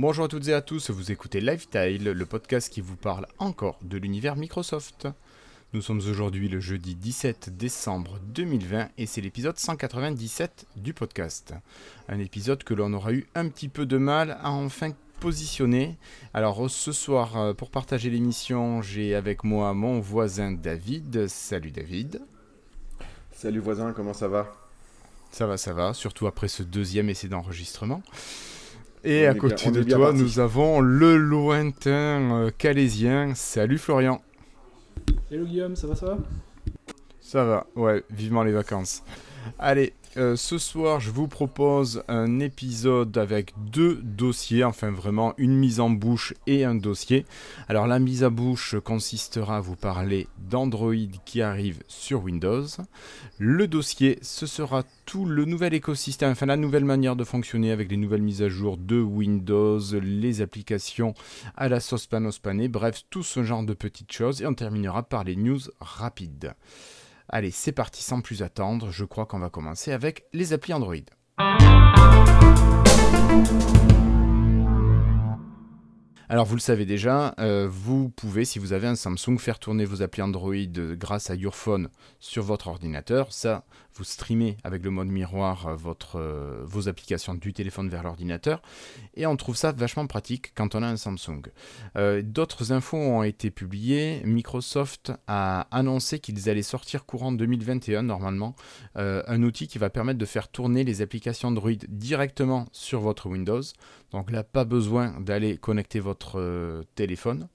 [0.00, 3.78] Bonjour à toutes et à tous, vous écoutez Lifetile, le podcast qui vous parle encore
[3.82, 5.06] de l'univers Microsoft.
[5.74, 11.52] Nous sommes aujourd'hui le jeudi 17 décembre 2020 et c'est l'épisode 197 du podcast.
[12.08, 15.98] Un épisode que l'on aura eu un petit peu de mal à enfin positionner.
[16.32, 21.28] Alors ce soir, euh, pour partager l'émission, j'ai avec moi mon voisin David.
[21.28, 22.22] Salut David.
[23.32, 24.50] Salut voisin, comment ça va?
[25.30, 28.02] Ça va, ça va, surtout après ce deuxième essai d'enregistrement.
[29.02, 31.90] Et à côté de toi, nous avons le lointain
[32.32, 33.34] euh, calésien.
[33.34, 34.20] Salut Florian.
[35.30, 36.18] Salut Guillaume, ça va, ça va?
[37.20, 39.02] Ça va, ouais, vivement les vacances.
[39.58, 45.56] Allez, euh, ce soir, je vous propose un épisode avec deux dossiers, enfin vraiment une
[45.56, 47.24] mise en bouche et un dossier.
[47.68, 52.66] Alors la mise à bouche consistera à vous parler d'Android qui arrive sur Windows.
[53.38, 57.88] Le dossier, ce sera tout le nouvel écosystème, enfin la nouvelle manière de fonctionner avec
[57.88, 61.14] les nouvelles mises à jour de Windows, les applications
[61.56, 64.42] à la sauce panospanée, bref, tout ce genre de petites choses.
[64.42, 66.54] Et on terminera par les news rapides.
[67.32, 70.96] Allez, c'est parti sans plus attendre, je crois qu'on va commencer avec les applis Android.
[76.28, 79.84] Alors vous le savez déjà, euh, vous pouvez, si vous avez un Samsung, faire tourner
[79.84, 80.54] vos applis Android
[80.96, 83.32] grâce à Your Phone sur votre ordinateur.
[83.32, 83.64] Ça,
[84.00, 88.62] vous streamez avec le mode miroir euh, votre, euh, vos applications du téléphone vers l'ordinateur.
[89.14, 91.42] Et on trouve ça vachement pratique quand on a un Samsung.
[92.22, 94.22] D'autres infos ont été publiées.
[94.24, 98.54] Microsoft a annoncé qu'ils allaient sortir courant 2021 normalement
[98.94, 103.62] un outil qui va permettre de faire tourner les applications Android directement sur votre Windows.
[104.12, 107.48] Donc là, pas besoin d'aller connecter votre euh, téléphone.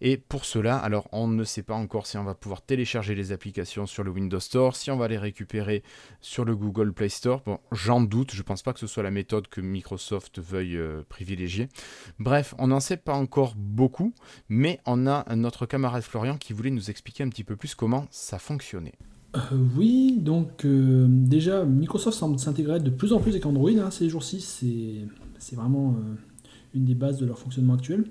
[0.00, 3.32] Et pour cela, alors on ne sait pas encore si on va pouvoir télécharger les
[3.32, 5.82] applications sur le Windows Store, si on va les récupérer
[6.20, 7.42] sur le Google Play Store.
[7.44, 10.76] Bon, j'en doute, je ne pense pas que ce soit la méthode que Microsoft veuille
[10.76, 11.68] euh, privilégier.
[12.18, 14.12] Bref, on n'en sait pas encore beaucoup,
[14.48, 18.06] mais on a notre camarade Florian qui voulait nous expliquer un petit peu plus comment
[18.10, 18.94] ça fonctionnait.
[19.36, 19.38] Euh,
[19.76, 24.40] oui, donc déjà Microsoft semble s'intégrer de plus en plus avec Android hein, ces jours-ci,
[24.40, 26.14] c'est vraiment euh,
[26.74, 28.04] une des bases de leur fonctionnement actuel.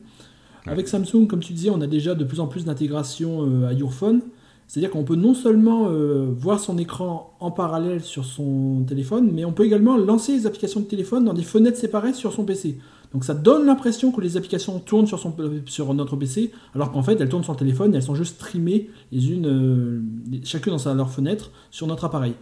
[0.65, 3.73] Avec Samsung, comme tu disais, on a déjà de plus en plus d'intégration euh, à
[3.73, 4.21] Your Phone.
[4.69, 9.43] C'est-à-dire qu'on peut non seulement euh, voir son écran en parallèle sur son téléphone, mais
[9.43, 12.77] on peut également lancer les applications de téléphone dans des fenêtres séparées sur son PC.
[13.11, 15.35] Donc ça donne l'impression que les applications tournent sur, son,
[15.65, 18.35] sur notre PC, alors qu'en fait elles tournent sur le téléphone et elles sont juste
[18.35, 20.05] streamées unes,
[20.43, 22.35] chacune dans leur fenêtre sur notre appareil.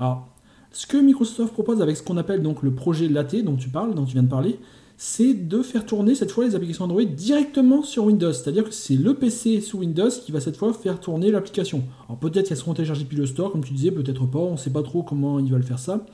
[0.00, 0.26] Alors
[0.72, 3.94] ce que Microsoft propose avec ce qu'on appelle donc le projet Latte dont tu parles,
[3.94, 4.58] dont tu viens de parler,
[5.00, 8.32] c'est de faire tourner cette fois les applications Android directement sur Windows.
[8.32, 11.84] C'est-à-dire que c'est le PC sous Windows qui va cette fois faire tourner l'application.
[12.08, 14.56] Alors peut-être qu'elles seront téléchargées depuis le store, comme tu disais, peut-être pas, on ne
[14.56, 16.04] sait pas trop comment ils veulent faire ça.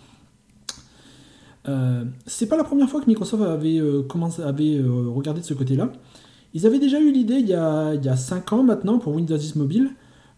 [1.67, 5.47] Euh, c'est pas la première fois que Microsoft avait, euh, commencé, avait euh, regardé de
[5.47, 5.91] ce côté-là.
[6.53, 9.15] Ils avaient déjà eu l'idée il, y a, il y a 5 ans maintenant pour
[9.15, 9.93] Windows 10 Mobile.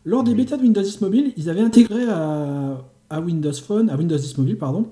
[0.05, 2.81] Lors des bêtas de Windows 10 Mobile, ils avaient intégré à,
[3.11, 4.87] à Windows Phone, à Windows 10 Mobile, pardon,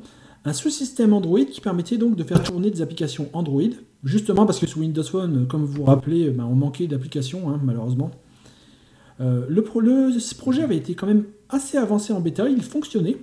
[0.45, 3.63] un sous-système Android qui permettait donc de faire tourner des applications Android,
[4.05, 7.61] justement parce que sous Windows Phone, comme vous vous rappelez, ben, on manquait d'applications, hein,
[7.63, 8.11] malheureusement.
[9.21, 9.65] Euh, le,
[10.19, 13.17] ce projet avait été quand même assez avancé en bêta, il fonctionnait.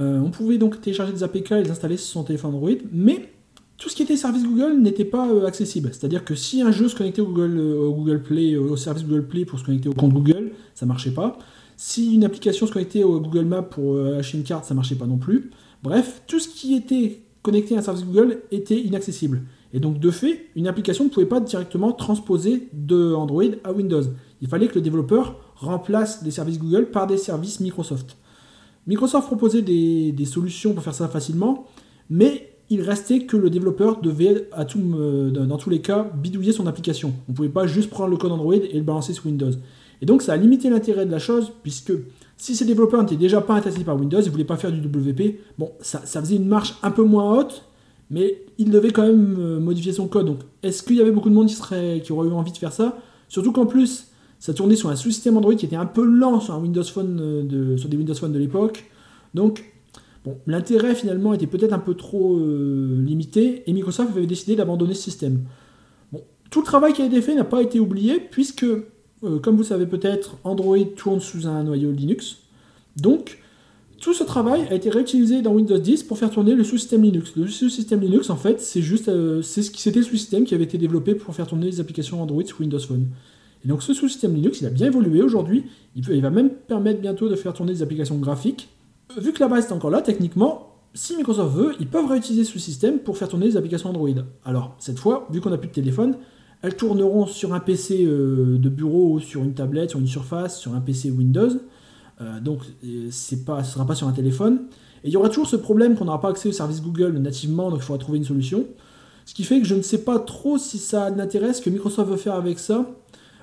[0.00, 3.28] Euh, on pouvait donc télécharger des APK et les installer sur son téléphone Android, mais
[3.76, 5.90] tout ce qui était service Google n'était pas euh, accessible.
[5.92, 9.58] C'est-à-dire que si un jeu se connectait au Google, Play, au service Google Play pour
[9.58, 11.38] se connecter au compte Google, ça marchait pas.
[11.76, 15.06] Si une application se connectait au Google Maps pour acheter une carte, ça marchait pas
[15.06, 15.50] non plus.
[15.82, 19.42] Bref, tout ce qui était connecté à un service Google était inaccessible.
[19.72, 24.02] Et donc, de fait, une application ne pouvait pas directement transposer de Android à Windows.
[24.40, 28.16] Il fallait que le développeur remplace les services Google par des services Microsoft.
[28.86, 31.66] Microsoft proposait des, solutions pour faire ça facilement,
[32.10, 37.12] mais il restait que le développeur devait, euh, dans tous les cas, bidouiller son application.
[37.28, 39.52] On ne pouvait pas juste prendre le code Android et le balancer sur Windows.
[40.00, 41.92] Et donc ça a limité l'intérêt de la chose, puisque
[42.42, 44.80] si ces développeurs n'étaient déjà pas intéressés par Windows, ils ne voulaient pas faire du
[44.80, 47.64] WP, bon, ça, faisait une marche un peu moins haute,
[48.10, 50.26] mais il devait quand même euh, modifier son code.
[50.26, 52.56] Donc est-ce qu'il y avait beaucoup de monde qui, serait, qui aurait eu envie de
[52.56, 52.98] faire ça?
[53.28, 54.08] Surtout qu'en plus,
[54.40, 58.14] ça tournait sur un sous-système Android qui était un peu lent sur, euh, des Windows
[58.14, 58.86] Phone de l'époque.
[59.34, 59.64] Donc
[60.24, 64.94] Bon, l'intérêt finalement était peut-être un peu trop euh, limité et Microsoft avait décidé d'abandonner
[64.94, 65.40] ce système.
[66.12, 68.66] Bon, tout le travail qui a été fait n'a pas été oublié, puisque,
[69.42, 72.38] comme vous savez peut-être, Android tourne sous un noyau Linux.
[72.96, 73.38] Donc,
[74.00, 77.34] tout ce travail a été réutilisé dans Windows 10 pour faire tourner le sous-système Linux.
[77.36, 79.10] Le sous-système Linux, en fait, c'est juste,
[79.42, 82.20] c'est ce qui c'était le sous-système qui avait été développé pour faire tourner les applications
[82.20, 83.06] Android sur Windows Phone.
[83.64, 85.66] Et donc ce sous-système Linux, il a bien évolué aujourd'hui.
[85.94, 88.68] Il, il, va même permettre bientôt de faire tourner des applications graphiques.
[89.16, 92.58] Vu que la base est encore là, techniquement, si Microsoft veut, ils peuvent réutiliser ce
[92.58, 94.08] système pour faire tourner des applications Android.
[94.44, 96.16] Alors, cette fois, vu qu'on n'a plus de téléphone,
[96.62, 100.74] elles tourneront sur un PC euh, de bureau, sur une tablette, sur une surface, sur
[100.74, 101.50] un PC Windows.
[102.20, 102.60] Euh, donc,
[103.10, 104.62] c'est pas, ce ne sera pas sur un téléphone.
[105.02, 107.70] Et il y aura toujours ce problème qu'on n'aura pas accès au service Google nativement,
[107.70, 108.64] donc il faudra trouver une solution.
[109.24, 112.10] Ce qui fait que je ne sais pas trop si ça n'intéresse ce que Microsoft
[112.10, 112.86] veut faire avec ça.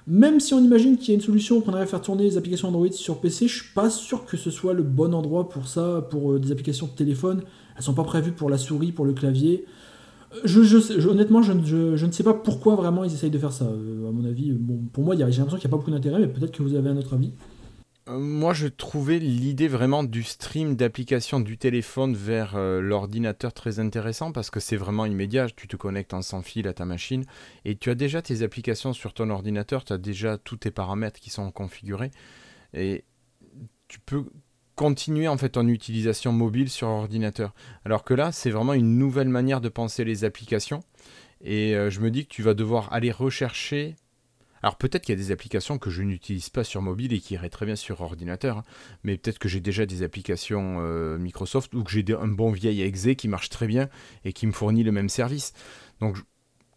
[0.08, 2.38] Même si on imagine qu'il y a une solution qu'on arrive à faire tourner les
[2.38, 5.68] applications Android sur PC, je suis pas sûr que ce soit le bon endroit pour
[5.68, 7.44] ça, pour euh, des applications de téléphone.
[7.78, 9.66] Elles sont pas prévues pour la souris, pour le clavier.
[10.34, 13.66] Euh, je, honnêtement, je, ne sais pas pourquoi vraiment ils essayent de faire ça.
[13.66, 16.20] Euh, à mon avis, bon, pour moi, j'ai l'impression qu'il n'y a pas beaucoup d'intérêt,
[16.20, 17.32] mais peut-être que vous avez un autre avis.
[18.10, 23.80] Euh, moi, je trouvais l'idée vraiment du stream d'application du téléphone vers euh, l'ordinateur très
[23.80, 25.48] intéressant parce que c'est vraiment immédiat.
[25.50, 27.26] Tu te connectes en sans fil à ta machine
[27.66, 31.20] et tu as déjà tes applications sur ton ordinateur, tu as déjà tous tes paramètres
[31.20, 32.12] qui sont configurés
[32.74, 33.04] et
[33.88, 34.26] tu peux
[34.80, 37.54] continuer en fait ton utilisation mobile sur ordinateur.
[37.84, 40.80] Alors que là, c'est vraiment une nouvelle manière de penser les applications
[41.44, 43.98] et euh, je me dis que tu vas devoir aller rechercher
[44.62, 47.34] alors peut-être qu'il y a des applications que je n'utilise pas sur mobile et qui
[47.34, 48.64] iraient très bien sur ordinateur, hein.
[49.04, 52.82] mais peut-être que j'ai déjà des applications euh, Microsoft ou que j'ai un bon vieil
[52.82, 53.90] exe qui marche très bien
[54.24, 55.54] et qui me fournit le même service.
[56.00, 56.18] Donc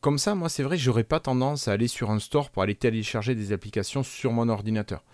[0.01, 2.65] comme ça, moi c'est vrai que j'aurais pas tendance à aller sur un store pour
[2.65, 5.05] aller télécharger des applications sur mon ordinateur.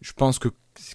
[0.00, 0.48] Je pense que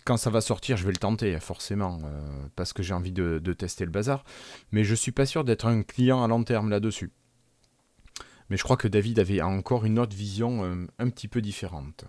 [0.05, 2.21] quand ça va sortir, je vais le tenter, forcément, euh,
[2.55, 4.23] parce que j'ai envie de, tester le bazar.
[4.71, 7.11] Mais je suis pas sûr d'être un client à long terme là-dessus.
[8.49, 12.05] Mais je crois que David avait encore une autre vision euh, un petit peu différente.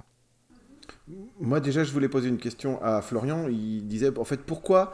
[1.40, 3.48] Moi déjà, je voulais poser une question à Florian.
[3.48, 4.92] Il disait, en fait, pourquoi,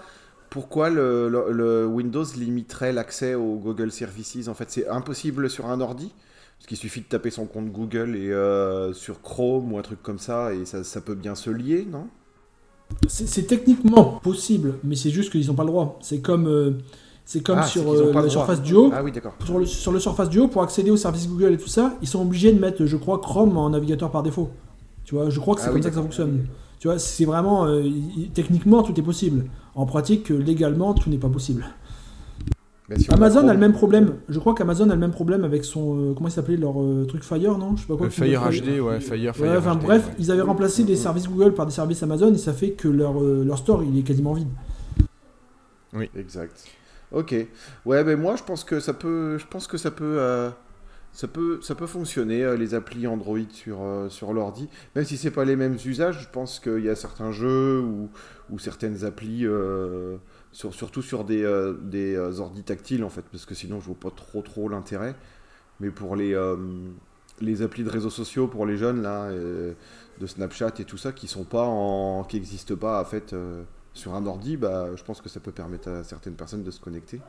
[0.51, 4.49] pourquoi le, Windows limiterait l'accès aux Google Services?
[4.49, 6.15] En fait, c'est impossible sur un ordi?
[6.59, 10.03] Parce qu'il suffit de taper son compte Google et euh, sur Chrome ou un truc
[10.03, 12.09] comme ça, et ça, peut bien se lier, non?
[13.07, 15.99] C'est techniquement possible, mais c'est juste qu'ils n'ont pas le droit.
[16.03, 16.47] C'est comme...
[16.47, 16.73] Euh,
[17.25, 18.91] c'est comme ah, sur euh, la Surface Duo.
[18.91, 19.35] Ah oui, d'accord.
[19.45, 22.09] Sur le, sur le Surface Duo, pour accéder au service Google et tout ça, ils
[22.09, 24.49] sont obligés de mettre, je crois, Chrome en navigateur par défaut.
[25.05, 26.47] Tu vois, je crois que c'est ah comme ça que ça fonctionne.
[26.81, 27.67] Tu vois, c'est vraiment.
[27.67, 27.87] Euh,
[28.33, 29.45] techniquement, tout est possible.
[29.75, 31.67] En pratique, légalement, tout n'est pas possible.
[33.11, 34.15] Amazon a le même problème.
[34.29, 36.11] Je crois qu'Amazon a le même problème avec son.
[36.11, 36.75] Euh, comment il s'appelait leur
[37.07, 37.77] truc Fire, non?
[37.77, 38.11] Je sais pas quoi.
[38.11, 39.35] Fire HD, ouais, Fire.
[39.59, 42.71] enfin, bref, ils avaient remplacé des services Google par des services Amazon et ça fait
[42.71, 44.49] que leur, leur store il est quasiment vide.
[45.93, 46.65] Oui, exact.
[47.13, 47.35] Ok.
[47.87, 50.51] Ouais, mais moi je pense que ça peut, je pense que ça peut, euh,
[51.19, 55.17] ça peut, ça peut fonctionner euh, les applis Android sur euh, sur l'ordi, même si
[55.17, 56.21] c'est pas les mêmes usages.
[56.23, 58.09] Je pense qu'il y a certains jeux ou,
[58.51, 59.45] ou certaines applis,
[60.53, 61.43] sur, surtout sur des
[61.83, 65.17] des ordi tactiles en fait, parce que sinon je vois pas trop trop l'intérêt.
[65.81, 66.39] Mais pour les
[67.41, 71.27] les applis de réseaux sociaux pour les jeunes là, de Snapchat et tout ça, qui
[71.27, 73.35] sont pas en, qui existent pas en fait
[73.93, 76.79] sur un ordi, bah, je pense que ça peut permettre à certaines personnes de se
[76.79, 77.21] connecter.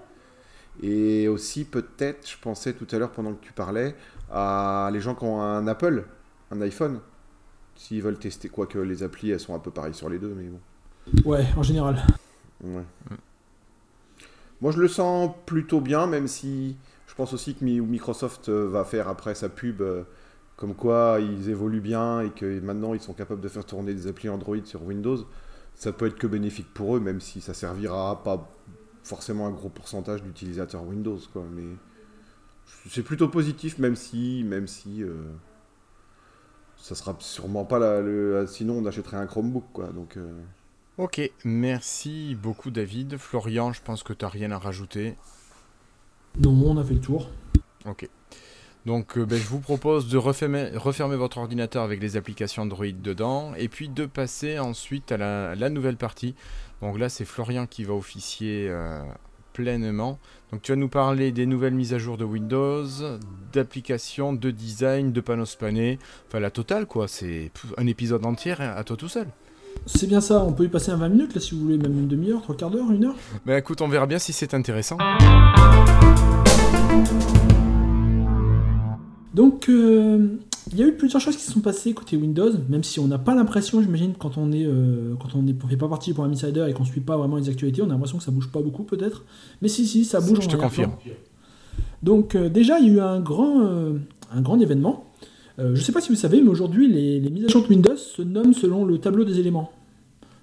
[0.81, 3.96] Et aussi, peut-être, je pensais tout à l'heure pendant que tu parlais,
[4.31, 6.06] à les gens qui ont un Apple,
[6.52, 7.00] un iPhone,
[7.76, 10.45] s'ils veulent tester, quoique les applis, elles sont un peu pareilles sur les deux, mais
[10.45, 11.30] bon.
[11.30, 12.02] Ouais, en général.
[12.64, 12.83] Ouais.
[14.62, 18.86] Moi, je le sens plutôt bien, même si je pense aussi que Microsoft euh, va
[18.86, 20.04] faire après sa pub, euh,
[20.56, 24.07] comme quoi ils évoluent bien et que maintenant ils sont capables de faire tourner des
[24.07, 25.26] applis Android sur Windows
[25.80, 28.52] ça peut être que bénéfique pour eux, même si ça servira pas
[29.09, 31.44] forcément un gros pourcentage d'utilisateurs Windows, quoi.
[31.51, 31.66] Mais
[32.87, 35.16] c'est plutôt positif, même si, même si, euh,
[36.78, 39.87] ça sera sûrement pas la, le, sinon on achèterait un Chromebook, quoi.
[39.87, 40.16] Donc.
[40.18, 40.39] Euh.
[40.97, 43.18] Ok, merci beaucoup David.
[43.18, 45.16] Florian, je pense que tu n'as rien à rajouter.
[46.39, 47.30] Non, on a fait le tour.
[47.85, 48.07] Ok.
[48.86, 50.69] Donc euh, ben, je vous propose de refermer,
[51.16, 55.98] votre ordinateur avec les applications Android dedans et puis de passer ensuite à la, nouvelle
[55.98, 56.36] partie.
[56.81, 59.02] Donc là c'est Florian qui va officier euh,
[59.54, 60.18] pleinement.
[60.52, 62.86] Donc tu vas nous parler des nouvelles mises à jour de Windows,
[63.52, 68.83] d'applications, de design, de panneaux spannés, enfin la totale quoi, c'est un épisode entier à
[68.83, 69.28] toi tout seul.
[69.86, 71.98] C'est bien ça, on peut y passer un 20 minutes là si vous voulez, même
[71.98, 73.16] une demi-heure, trois quarts d'heure, une heure.
[73.45, 74.98] Ben écoute, on verra bien si c'est intéressant.
[79.33, 80.28] Donc, euh,
[80.71, 83.07] il y a eu plusieurs choses qui se sont passées côté Windows, même si on
[83.07, 86.24] n'a pas l'impression, j'imagine, quand on est, euh, quand on ne fait pas partie pour
[86.24, 88.50] un insider et qu'on suit pas vraiment les actualités, on a l'impression que ça bouge
[88.50, 89.24] pas beaucoup peut-être.
[89.62, 90.40] Mais si, si, ça bouge.
[90.42, 90.94] Je te confirme.
[92.02, 93.62] Donc, euh, déjà, il y a eu un grand,
[94.31, 95.06] un grand événement.
[95.57, 97.98] je ne sais pas si vous savez, mais aujourd'hui, les, mises à jour de Windows
[97.98, 99.71] se nomment selon le tableau des éléments.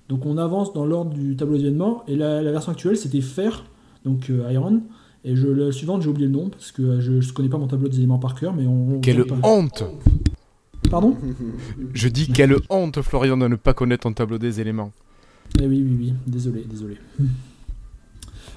[0.08, 3.64] Donc on avance dans l'ordre du tableau d'événements, et la, version actuelle, c'était Fer,
[4.04, 4.82] donc Iron,
[5.26, 7.66] et je, la suivante, j'ai oublié le nom, parce que je ne connais pas mon
[7.66, 9.00] tableau des éléments par cœur, mais on...
[9.00, 9.82] Quelle honte
[10.88, 11.16] Pardon
[11.94, 14.92] Je dis quelle honte, Florian, de ne pas connaître ton tableau des éléments.
[15.60, 16.96] Eh oui, oui, oui, désolé, désolé.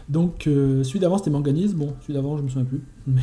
[0.09, 1.73] Donc, euh, celui d'avant, c'était manganise.
[1.73, 2.81] Bon, celui d'avant, je me souviens plus.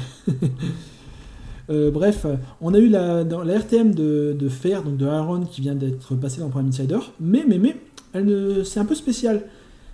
[1.68, 2.26] Euh, bref,
[2.60, 6.14] on a eu la, dans la RTM de, fer, donc de Iron, qui vient d'être
[6.14, 7.00] passée dans Prime Insider.
[7.18, 7.74] Mais, mais, mais,
[8.62, 9.42] c'est un peu spécial.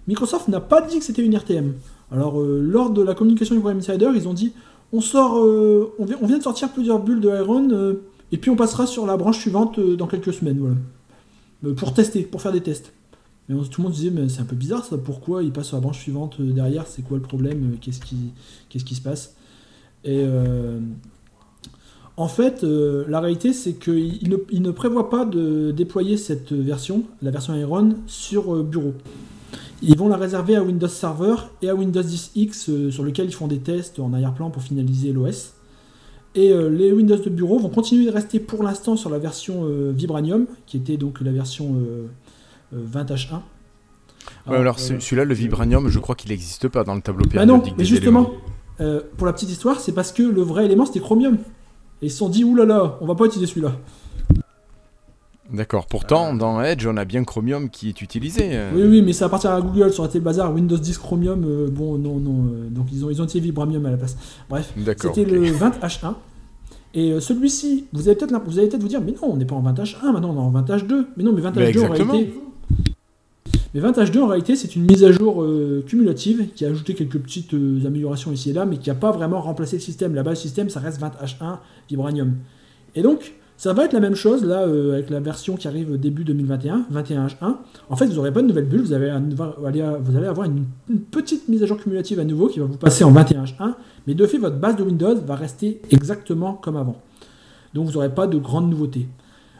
[0.06, 1.72] Microsoft n'a pas dit que c'était une RTM.
[2.12, 4.52] Alors, euh, lors de la communication du Prime Insider, ils ont dit
[4.92, 7.96] on sort, on vient, on, vient, de sortir plusieurs bulles de Iron,
[8.30, 11.74] et puis on passera sur la branche suivante dans quelques semaines, voilà.
[11.76, 12.92] pour tester, pour faire des tests.
[13.48, 15.76] Mais tout le monde disait, mais c'est un peu bizarre ça, pourquoi il passe sur
[15.76, 19.34] la branche suivante euh, derrière, c'est quoi le problème, euh, qu'est-ce qui, se passe?
[20.04, 20.78] Et euh,
[22.16, 27.30] en fait, la réalité c'est qu'il ne, ne prévoit pas de déployer cette version, la
[27.30, 28.94] version Iron, sur bureau.
[29.82, 33.48] Ils vont la réserver à Windows Server et à Windows 10X sur lequel ils font
[33.48, 35.54] des tests en arrière-plan pour finaliser l'OS.
[36.34, 40.46] Et les Windows de bureau vont continuer de rester pour l'instant sur la version Vibranium,
[40.66, 41.76] qui était donc la version
[42.74, 43.40] 20H1.
[44.46, 47.44] Alors, alors euh, celui-là, le Vibranium, je crois qu'il n'existe pas dans le tableau bah
[47.44, 47.72] périodique.
[47.72, 48.30] non, mais justement,
[48.80, 51.38] euh, pour la petite histoire, c'est parce que le vrai élément c'était Chromium.
[52.00, 53.76] Et ils se sont dit, oulala, on va pas utiliser celui-là.
[55.52, 55.86] D'accord.
[55.86, 58.50] Pourtant, dans Edge, on a bien Chromium qui est utilisé.
[58.52, 58.70] Euh.
[58.74, 59.92] Oui, oui, mais ça appartient à Google.
[59.92, 62.44] Sur été le bazar, Windows 10 Chromium, bon, non, non.
[62.70, 64.16] donc ils ont, ils ont utilisé Vibranium à la place.
[64.48, 66.14] Bref, c'était le 20H1.
[66.94, 69.54] Et celui-ci, vous allez peut-être vous, allez peut vous dire, mais non, on n'est pas
[69.54, 71.06] en 20H1, maintenant on est en 20H2.
[71.16, 72.34] Mais non, mais 20H2 en réalité,
[73.74, 77.18] mais 20H2 en réalité c'est une mise à jour euh, cumulative qui a ajouté quelques
[77.18, 80.14] petites euh, améliorations ici et là, mais qui n'a pas vraiment remplacé le système.
[80.14, 82.34] La base système ça reste 20H1 Vibranium.
[82.94, 85.98] Et donc ça va être la même chose là euh, avec la version qui arrive
[85.98, 87.56] début 2021, 21H1.
[87.88, 90.64] En fait vous n'aurez pas de nouvelle bulle, vous, avez vous allez avoir une,
[91.10, 93.74] petite mise à jour cumulative à nouveau qui va vous passer en 21H1,
[94.06, 97.00] mais de fait votre base de Windows va rester exactement comme avant.
[97.74, 99.08] Donc vous n'aurez pas de grandes nouveautés.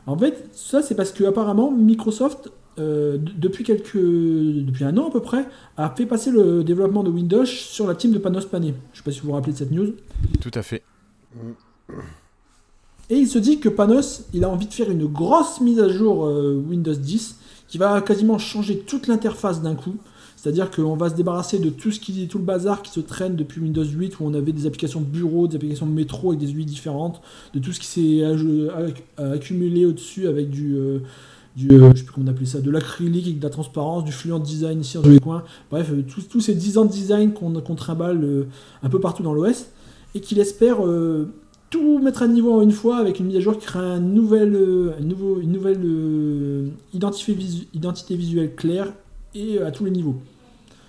[0.07, 5.11] En fait, ça c'est parce que apparemment Microsoft euh, depuis, quelques, depuis un an à
[5.11, 5.47] peu près,
[5.77, 8.69] a fait passer le développement de Windows sur la team de Panos Panay.
[8.69, 9.95] Je ne sais pas si vous vous rappelez de cette news.
[10.41, 10.83] Tout à fait.
[13.13, 15.89] Et il se dit que Panos, il a envie de faire une grosse mise à
[15.89, 17.37] jour euh, Windows 10
[17.69, 19.97] qui va quasiment changer toute l'interface d'un coup.
[20.37, 23.37] C'est-à-dire qu'on va se débarrasser de tout ce qui tout le bazar qui se traîne
[23.37, 26.65] depuis Windows 8 où on avait des applications bureau, des applications métro avec des UI
[26.65, 27.21] différentes,
[27.55, 28.25] de tout ce qui s'est
[29.19, 30.99] accumulé au-dessus avec du, euh,
[31.57, 34.05] du, euh, je sais plus comment on appelait ça, de l'acrylique avec de la transparence,
[34.05, 35.43] du fluent design ici dans les coins.
[35.71, 38.45] Bref, euh, tous ces 10 ans de design qu'on qu trimballe euh,
[38.83, 39.67] un peu partout dans l'OS
[40.15, 40.79] et qu'il espère
[41.73, 43.99] tout mettre à niveau en une fois avec une mise à jour qui crée un
[43.99, 44.57] nouvel,
[45.01, 48.93] un nouveau, une nouvelle identité visuelle claire
[49.35, 50.17] et à tous les niveaux.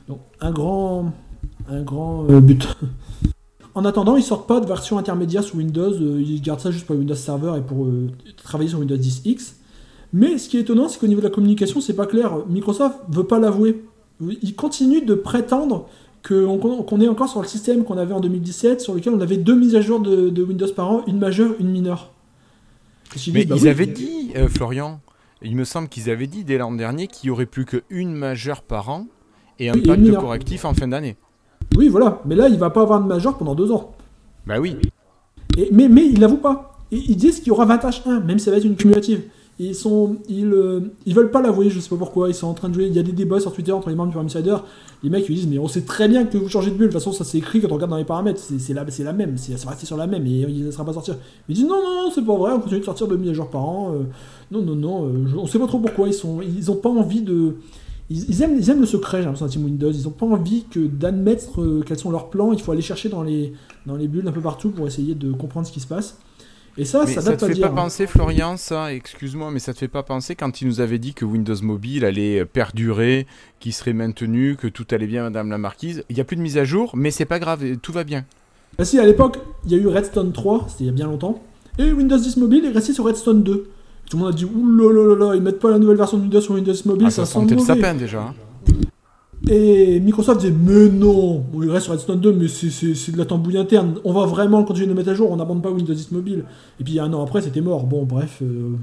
[0.08, 1.12] Donc un grand,
[1.70, 2.68] un grand but.
[3.76, 6.96] En attendant, ils sortent pas de version intermédiaire sous Windows, ils gardent ça juste pour
[6.96, 7.88] Windows Server et pour
[8.44, 9.54] travailler sur Windows 10X.
[10.14, 12.46] Mais ce qui est étonnant, c'est qu'au niveau de la communication, c'est pas clair.
[12.48, 13.84] Microsoft veut pas l'avouer.
[14.44, 15.90] Il continue de prétendre
[16.28, 19.56] qu'on est encore sur le système qu'on avait en 2017, sur lequel on avait deux
[19.56, 22.12] mises à jour de, Windows par an, une majeure, une mineure.
[23.34, 25.00] Mais bah ils avaient dit, euh, Florian,
[25.42, 28.64] il me semble qu'ils avaient dit dès l'an dernier qu'il y aurait plus qu'une majeure
[28.64, 29.06] par an
[29.60, 31.18] et un pack de correctifs en fin d'année.
[31.76, 32.22] Oui, voilà.
[32.26, 33.96] Mais là, il va pas avoir de majeure pendant deux ans.
[34.48, 34.78] Bah oui.
[35.58, 36.80] Et, mais, mais il l'avoue pas.
[36.92, 39.22] ils disent qu'il y aura 20 H1, même si ça va être une cumulative
[39.60, 42.28] ils sont, ils, euh, ils veulent pas l'avouer, je sais pas pourquoi.
[42.28, 42.88] Ils sont en train de jouer.
[42.88, 44.58] Il y a des débats sur Twitter entre les membres du Insider.
[45.04, 46.88] Les mecs ils disent mais on sait très bien que vous changez de bulle.
[46.88, 48.42] De toute façon ça c'est écrit quand on regarde dans les paramètres.
[48.42, 49.38] C'est la, la même.
[49.38, 51.18] Ça va rester sur la même et il ne sera pas sortir.
[51.50, 52.52] Ils disent non non non c'est pas vrai.
[52.54, 53.94] On continue de sortir de mise à jour par an.
[53.94, 54.04] Euh,
[54.52, 55.08] non non non.
[55.08, 56.42] Euh, on sait pas trop pourquoi ils sont.
[56.42, 57.56] Ils ont pas envie de.
[58.10, 59.92] Ils, aiment, ils aiment le secret, j'ai l'impression, Team Windows.
[59.92, 62.52] Ils ont pas envie que d'admettre quels sont leurs plans.
[62.52, 63.54] Il faut aller chercher dans les,
[63.86, 66.20] dans les bulles un peu partout pour essayer de comprendre ce qui se passe.
[66.78, 67.76] Et ça, ça, ça te fait pas hein.
[67.76, 71.14] penser, Florian, ça, excuse-moi, mais ça te fait pas penser quand il nous avait dit
[71.14, 73.28] que Windows Mobile allait perdurer,
[73.60, 76.04] qu'il serait maintenu, que tout allait bien, Madame la Marquise.
[76.10, 78.26] Il n'y a plus de mise à jour, mais c'est pas grave, tout va bien.
[78.80, 81.06] Ah si, à l'époque, il y a eu Redstone 3, c'était il y a bien
[81.06, 81.44] longtemps,
[81.78, 83.70] et Windows 10 Mobile est resté sur Redstone 2.
[84.10, 86.56] Tout le monde a dit, oulala, ils mettent pas la nouvelle version de Windows sur
[86.56, 88.22] Windows Mobile, ah, ça, ça sentait le sapin déjà.
[88.22, 88.34] Hein.
[89.50, 93.58] Et Microsoft disait Mais non, il reste sur Redstone 2, mais c'est de la tambouille
[93.58, 93.96] interne.
[94.06, 96.46] On va vraiment continuer de mettre à jour, on n'abandonne pas Windows 10 mobile.
[96.80, 97.86] Et puis un an après, c'était mort.
[97.86, 98.42] Bon, bref.
[98.42, 98.76] Euh,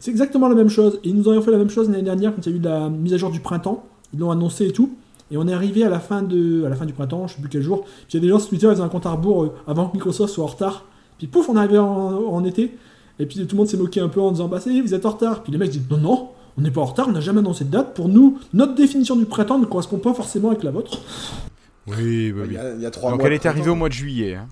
[0.00, 0.98] c'est exactement la même chose.
[1.04, 2.88] Et nous ont fait la même chose l'année dernière quand il y a eu la
[2.88, 3.84] mise à jour du printemps.
[4.12, 4.90] Ils l'ont annoncé et tout.
[5.30, 7.40] Et on est arrivé à la fin, de, à la fin du printemps, je sais
[7.40, 7.84] plus quel jour.
[7.84, 9.54] Puis il y a des gens sur Twitter, ils faisaient un compte à rebours euh,
[9.68, 10.86] avant que Microsoft soit en retard.
[11.18, 12.76] Puis pouf, on est arrivé en, été.
[13.20, 14.80] Et puis tout le monde s'est moqué un peu en disant Bah, ça y est,
[14.80, 15.44] vous êtes en retard.
[15.44, 16.28] Puis les mecs disent Non, non,
[16.58, 17.94] on n'est pas en retard, on n'a jamais annoncé de date.
[17.94, 20.98] Pour nous, notre définition du printemps ne correspond pas forcément avec la vôtre.
[21.86, 24.34] Oui, oui, Il y a, trois Donc elle est arrivée au mois de juillet.
[24.34, 24.46] Hein.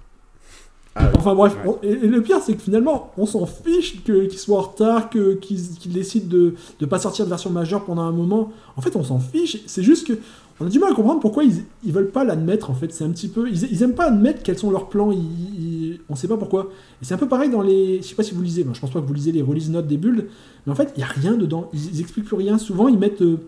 [1.01, 4.63] Ah enfin bref, et, le pire c'est que finalement on s'en fiche qu'ils soient en
[4.63, 8.53] retard, qu'ils décident de ne pas sortir de version majeure pendant un moment.
[8.77, 10.15] En fait on s'en fiche, c'est juste que
[10.61, 12.93] on a du mal à comprendre pourquoi ils, ils veulent pas l'admettre en fait.
[12.93, 13.49] C'est un petit peu.
[13.49, 15.13] Ils, ils, aiment pas admettre quels sont leurs plans.
[15.13, 16.71] Ils, on sait pas pourquoi.
[17.03, 17.99] Et c'est un peu pareil dans les.
[17.99, 18.67] Je sais pas si vous lisez.
[18.73, 20.29] je pense pas que vous lisez les release notes des bulles.
[20.67, 21.71] Mais en fait, il y a rien dedans.
[21.73, 22.59] Ils, expliquent plus rien.
[22.59, 23.23] Souvent, ils mettent.
[23.23, 23.39] Euh,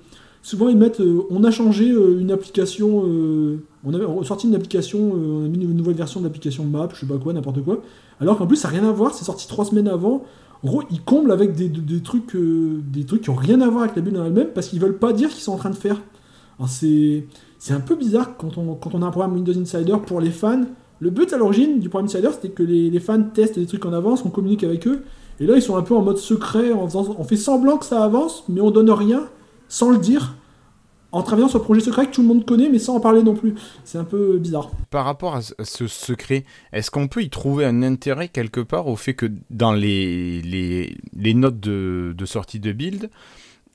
[0.42, 1.00] souvent, ils mettent.
[1.00, 3.04] Euh, on a changé euh, une application.
[3.84, 5.12] on a sorti une application.
[5.12, 6.88] on a mis une nouvelle version de l'application Map.
[6.94, 7.82] Je sais pas quoi, n'importe quoi.
[8.20, 9.14] Alors qu'en plus, ça n'a rien à voir.
[9.14, 10.24] C'est sorti trois semaines avant.
[10.62, 11.70] En gros, ils comblent avec des,
[12.02, 14.78] trucs, des trucs qui ont rien à voir avec la bulle en elle-même parce qu'ils
[14.78, 15.96] veulent pas dire qu'ils sont en train de faire
[16.68, 17.24] c'est,
[17.70, 20.64] un peu bizarre quand on, quand on a un programme Windows Insider pour les fans.
[20.98, 23.92] Le but à l'origine du programme Insider, c'était que les, fans testent des trucs en
[23.92, 25.02] avance, on communique avec eux.
[25.40, 28.04] Et là, ils sont un peu en mode secret, en on fait semblant que ça
[28.04, 29.26] avance, mais on donne rien,
[29.68, 30.34] sans le dire,
[31.12, 33.22] en travaillant sur le projet secret que tout le monde connaît, mais sans en parler
[33.22, 33.54] non plus.
[33.84, 34.70] C'est un peu bizarre.
[34.90, 38.96] Par rapport à ce secret, est-ce qu'on peut y trouver un intérêt quelque part au
[38.96, 43.08] fait que dans les, les, notes de sortie de build,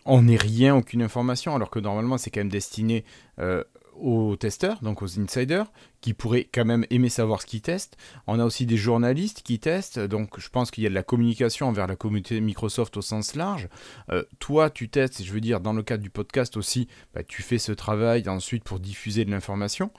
[0.05, 3.03] on n'est rien, aucune information, alors que normalement c'est quand même destiné
[3.39, 3.63] euh,
[3.95, 5.71] aux testeurs, donc aux insiders,
[6.01, 7.97] qui pourraient quand même aimer savoir ce qu'ils testent.
[8.27, 11.03] On a aussi des journalistes qui testent, donc je pense qu'il y a de la
[11.03, 13.69] communication envers la communauté Microsoft au sens large.
[14.11, 17.41] Euh, toi, tu testes, je veux dire, dans le cadre du podcast aussi, bah, tu
[17.41, 19.91] fais ce travail ensuite pour diffuser de l'information.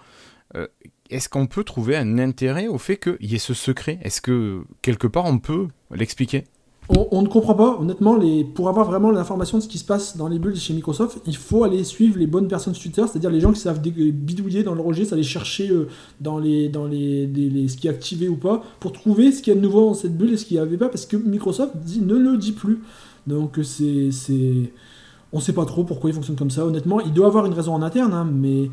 [0.54, 0.68] Euh,
[1.10, 3.98] est-ce qu'on peut trouver un intérêt au fait qu'il y ait ce secret?
[4.02, 6.44] Est-ce que quelque part on peut l'expliquer?
[6.88, 10.16] On, ne comprend pas, honnêtement, les, pour avoir vraiment l'information de ce qui se passe
[10.16, 13.40] dans les bulles chez Microsoft, il faut aller suivre les bonnes personnes Twitter, c'est-à-dire les
[13.40, 15.88] gens qui savent bidouiller dans le registre, aller chercher euh,
[16.20, 17.28] dans, les, dans les,
[17.68, 19.94] ce qui est activé ou pas, pour trouver ce qu'il y a de nouveau dans
[19.94, 22.52] cette bulle et ce qu'il n'y avait pas, parce que Microsoft dit, ne le dit
[22.52, 22.80] plus.
[23.26, 24.10] Donc c'est.
[25.36, 26.98] On sait pas trop pourquoi il fonctionne comme ça, honnêtement.
[27.00, 28.70] Il doit avoir une raison en interne, hein, mais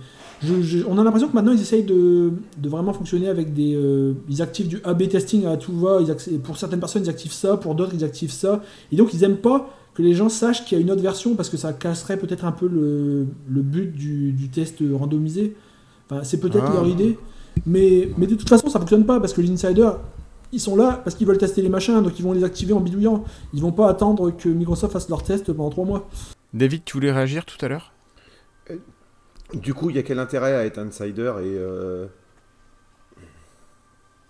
[0.88, 2.32] on a l'impression que maintenant ils essayent de,
[2.64, 3.76] vraiment fonctionner avec des.
[3.76, 6.00] Euh, ils activent du A-B testing à tout va.
[6.42, 8.62] pour certaines personnes, ils activent ça, pour d'autres, ils activent ça.
[8.94, 11.36] Et donc, ils aiment pas que les gens sachent qu'il y a une autre version
[11.36, 13.28] parce que ça casserait peut-être un peu le,
[13.62, 15.58] but du, test randomisé.
[16.24, 16.76] c'est peut-être ah.
[16.76, 17.18] leur idée.
[17.66, 19.98] Mais, mais de toute façon, ça fonctionne pas parce que les insiders,
[20.54, 22.80] ils sont là parce qu'ils veulent tester les machins, donc ils vont les activer en
[22.80, 23.26] bidouillant.
[23.54, 26.08] Ils vont pas attendre que Microsoft fasse leur test pendant 3 mois.
[26.54, 27.94] David, tu voulais réagir tout à l'heure?
[29.54, 32.06] Du coup, il y a quel intérêt à être insider et euh,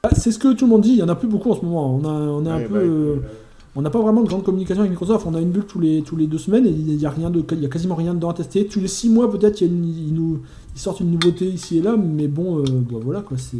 [0.04, 1.56] ah, C'est ce que tout le monde dit, il n'y en a plus beaucoup en
[1.56, 1.96] ce moment.
[1.96, 2.74] On a, on un peu.
[2.74, 3.16] Bah, euh,
[3.76, 5.26] on n'a pas vraiment de grande communication avec Microsoft.
[5.28, 7.30] On a une bulle tous les, tous les deux semaines et il n'y a, rien
[7.30, 8.68] de, il a quasiment rien dedans à tester.
[8.68, 10.42] Tous les six mois, peut-être, ils, nous,
[10.76, 13.38] ils sortent une nouveauté ici et là, mais bon, euh, bah, voilà quoi.
[13.38, 13.58] C'est,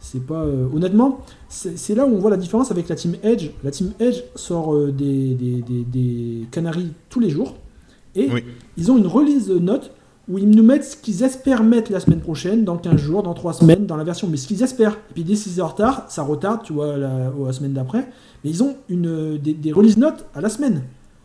[0.00, 0.44] c'est pas.
[0.74, 3.50] honnêtement, c'est, là où on voit la différence avec la Team Edge.
[3.62, 7.54] La Team Edge sort des, des, des, des, canaries tous les jours
[8.14, 8.28] et
[8.76, 9.92] ils ont une release note
[10.28, 13.32] où ils nous mettent ce qu'ils espèrent mettre la semaine prochaine, dans 15 jours, dans
[13.32, 14.98] 3 semaines, dans la version, mais ce qu'ils espèrent.
[15.10, 18.06] Et puis dès 6 heures retard, ça retarde, tu vois, la, la semaine d'après.
[18.44, 20.82] Mais ils ont une, des, des release notes à la semaine.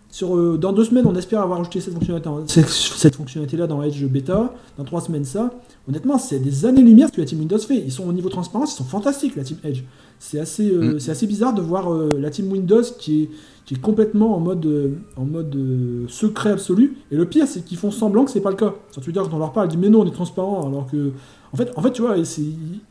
[0.09, 4.05] Sur, euh, dans deux semaines, on espère avoir ajouté cette fonctionnalité, cette fonctionnalité-là dans Edge
[4.05, 4.53] Beta.
[4.77, 5.51] Dans trois semaines, ça.
[5.87, 7.77] Honnêtement, c'est des années-lumière ce que la team Windows fait.
[7.77, 9.83] Ils sont au niveau transparence, ils sont fantastiques, la team Edge.
[10.17, 10.99] C'est assez, euh, mm.
[10.99, 13.29] c'est assez bizarre de voir euh, la team Windows qui est
[13.65, 15.57] qui est complètement en mode, euh, en mode
[16.09, 16.97] secret absolu.
[17.11, 18.75] Et le pire, c'est qu'ils font semblant que c'est pas le cas.
[18.91, 21.13] Sur Twitter, quand on leur parle, ils disent mais non, on est transparent, alors que
[21.53, 22.25] en fait, en fait, tu vois, ils,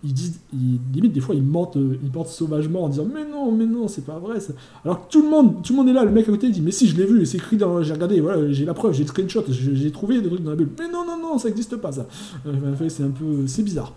[0.05, 3.51] ils disent, ils, limite des fois ils mentent, ils mentent sauvagement en disant mais non,
[3.51, 4.39] mais non, c'est pas vrai.
[4.85, 6.53] Alors que tout le monde, tout le monde est là, le mec à côté il
[6.53, 8.93] dit mais si, je l'ai vu, c'est écrit dans, j'ai regardé, voilà, j'ai la preuve,
[8.93, 10.71] j'ai le screenshot, j'ai trouvé des trucs dans la bulle.
[10.79, 12.07] Mais non, non, non, ça existe pas ça.
[12.89, 13.95] C'est un peu, c'est bizarre.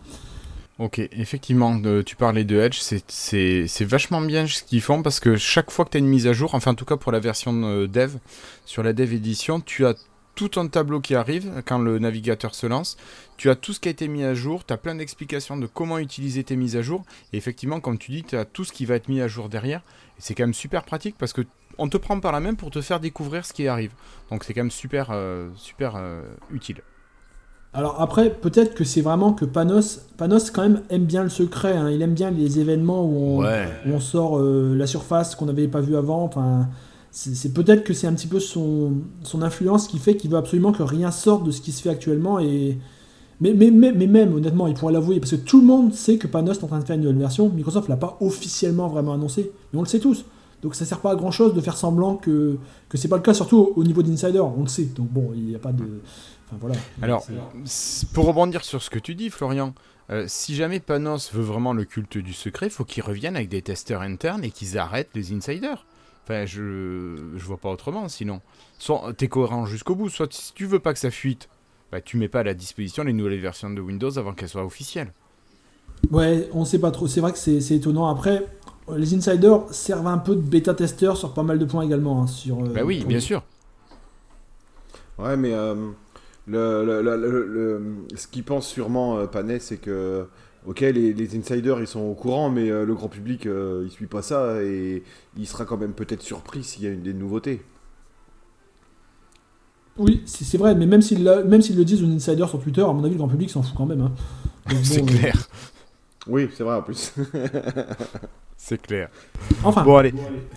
[0.77, 5.71] Ok, effectivement, tu parlais de Edge, c'est vachement bien ce qu'ils font parce que chaque
[5.71, 7.53] fois que tu as une mise à jour, enfin en tout cas pour la version
[7.63, 8.17] euh, dev,
[8.65, 9.95] sur la dev édition, tu as
[10.35, 12.97] tout un tableau qui arrive quand le navigateur se lance.
[13.37, 15.65] Tu as tout ce qui a été mis à jour, tu as plein d'explications de
[15.65, 17.05] comment utiliser tes mises à jour.
[17.31, 19.47] Et effectivement, comme tu dis, tu as tout ce qui va être mis à jour
[19.47, 19.79] derrière.
[20.17, 21.41] Et c'est quand même super pratique parce que
[21.77, 23.91] on te prend par la main pour te faire découvrir ce qui arrive.
[24.29, 26.21] Donc c'est quand même super, euh, super euh,
[26.51, 26.81] utile.
[27.75, 31.75] Alors après, peut-être que c'est vraiment que Panos, Panos quand même aime bien le secret.
[31.75, 31.91] Hein.
[31.91, 33.43] Il aime bien les événements où
[33.85, 36.23] on, sort euh, la surface qu'on n'avait pas vu avant.
[36.23, 36.69] Enfin,
[37.11, 40.71] c'est peut-être que c'est un petit peu son, son influence qui fait qu'il veut absolument
[40.71, 42.39] que rien sorte de ce qui se fait actuellement.
[42.39, 42.77] Et...
[43.41, 46.17] Mais, mais, mais, mais même, honnêtement, il pourrait l'avouer, parce que tout le monde sait
[46.17, 47.49] que Panos est en train de faire une nouvelle version.
[47.49, 50.23] Microsoft l'a pas officiellement vraiment annoncé, mais on le sait tous.
[50.61, 52.57] Donc ça sert pas à grand chose de faire semblant que,
[52.89, 54.89] que c'est pas le cas, surtout au, niveau d'Insider, on le sait.
[54.95, 55.83] Donc bon, il n'y a pas de.
[57.01, 57.25] Alors,
[58.13, 59.73] pour rebondir sur ce que tu dis, Florian,
[60.09, 63.61] euh, si jamais Panos veut vraiment le culte du secret, faut qu'il revienne avec des
[63.61, 65.85] testeurs internes et qu'ils arrêtent les insiders.
[66.23, 68.41] Enfin, je, je vois pas autrement sinon.
[68.79, 71.49] Soit t'es cohérent jusqu'au bout, soit si tu veux pas que ça fuite,
[71.91, 74.65] bah tu mets pas à la disposition les nouvelles versions de Windows avant qu'elles soient
[74.65, 75.13] officielles.
[76.11, 77.07] Ouais, on sait pas trop.
[77.07, 78.07] C'est vrai que c'est étonnant.
[78.07, 78.45] Après,
[78.95, 82.21] les insiders servent un peu de bêta-testeurs sur pas mal de points également.
[82.21, 83.43] Hein, sur, bah oui, bien sûr.
[85.17, 85.91] Ouais, mais euh,
[86.47, 87.81] le,
[88.15, 90.27] ce qu'il pense sûrement euh, Panet, c'est que,
[90.65, 94.21] ok, les, insiders ils sont au courant, mais euh, le grand public il suit pas
[94.21, 95.03] ça et
[95.37, 97.61] il sera quand même peut-être surpris s'il y a une des nouveautés.
[99.97, 103.13] Oui, c'est vrai, mais même s'ils le disent aux insiders sur Twitter, à mon avis,
[103.13, 104.01] le grand public s'en fout quand même.
[104.01, 104.11] Hein.
[104.83, 105.47] c'est clair.
[106.27, 107.13] Oui, c'est vrai en plus.
[108.57, 109.09] c'est clair.
[109.63, 110.13] Enfin, bon, allez.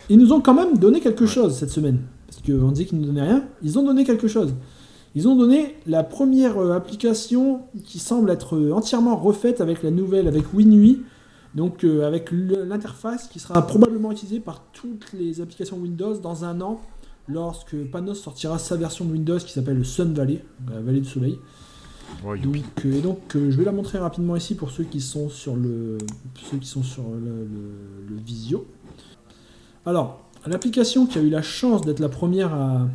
[0.08, 2.04] ils nous ont quand même donné quelque chose cette semaine.
[2.26, 3.44] Parce qu'on dit qu'ils ne donnaient rien.
[3.62, 4.54] Ils ont donné quelque chose.
[5.14, 9.90] Ils ont donné la première euh, application qui semble être euh, entièrement refaite avec la
[9.90, 11.02] nouvelle, avec WinUI.
[11.54, 16.60] Donc euh, avec l'interface qui sera probablement utilisée par toutes les applications Windows dans un
[16.60, 16.80] an
[17.26, 21.38] lorsque Panos sortira sa version de Windows qui s'appelle Sun Valley, la vallée du soleil.
[22.22, 25.98] donc, et donc je vais la montrer rapidement ici pour ceux qui sont sur le,
[26.50, 28.66] ceux qui sont sur le visio.
[29.84, 32.88] Alors, l'application qui a eu la chance d'être la première à,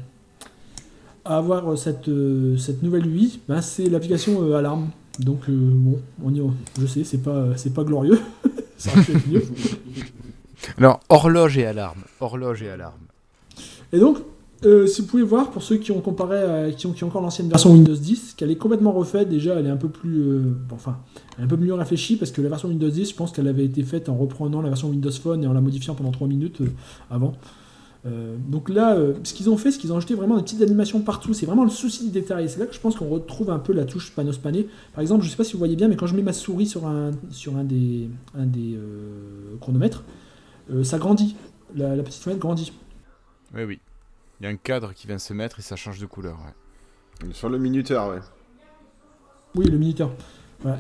[1.25, 4.89] avoir cette, euh, cette nouvelle UI, ben, c'est l'application euh, Alarme.
[5.19, 6.41] Donc euh, bon, on y
[6.79, 8.19] je sais, c'est pas c'est pas glorieux.
[8.77, 8.91] Ça
[9.29, 9.43] mieux.
[10.77, 12.99] Alors horloge et alarme, horloge et alarme.
[13.91, 14.17] Et donc
[14.65, 17.21] euh, si vous pouvez voir, pour ceux qui ont comparé, qui, ont, qui ont encore
[17.21, 20.55] l'ancienne version Windows 10, qu'elle est complètement refaite, déjà elle est un peu plus, euh,
[20.71, 20.99] enfin,
[21.37, 23.83] un peu mieux réfléchie parce que la version Windows 10, je pense qu'elle avait été
[23.83, 26.71] faite en reprenant la version Windows Phone et en la modifiant pendant 3 minutes euh,
[27.11, 27.33] avant.
[28.05, 31.33] Donc là, ce qu'ils ont fait, c'est qu'ils ont ajouté vraiment des petites animations partout.
[31.33, 32.49] C'est vraiment le souci du détail.
[32.49, 34.67] C'est là que je pense qu'on retrouve un peu la touche panos pané.
[34.93, 36.67] Par exemple, je sais pas si vous voyez bien, mais quand je mets ma souris
[36.67, 38.77] sur un, sur un des, un des
[39.61, 40.03] chronomètres,
[40.83, 41.35] ça grandit.
[41.75, 42.73] La, la petite fenêtre grandit.
[43.55, 43.79] Oui, oui.
[44.39, 46.37] Il y a un cadre qui vient se mettre et ça change de couleur.
[47.31, 48.19] Sur le minuteur, ouais.
[49.55, 50.11] Oui, le minuteur.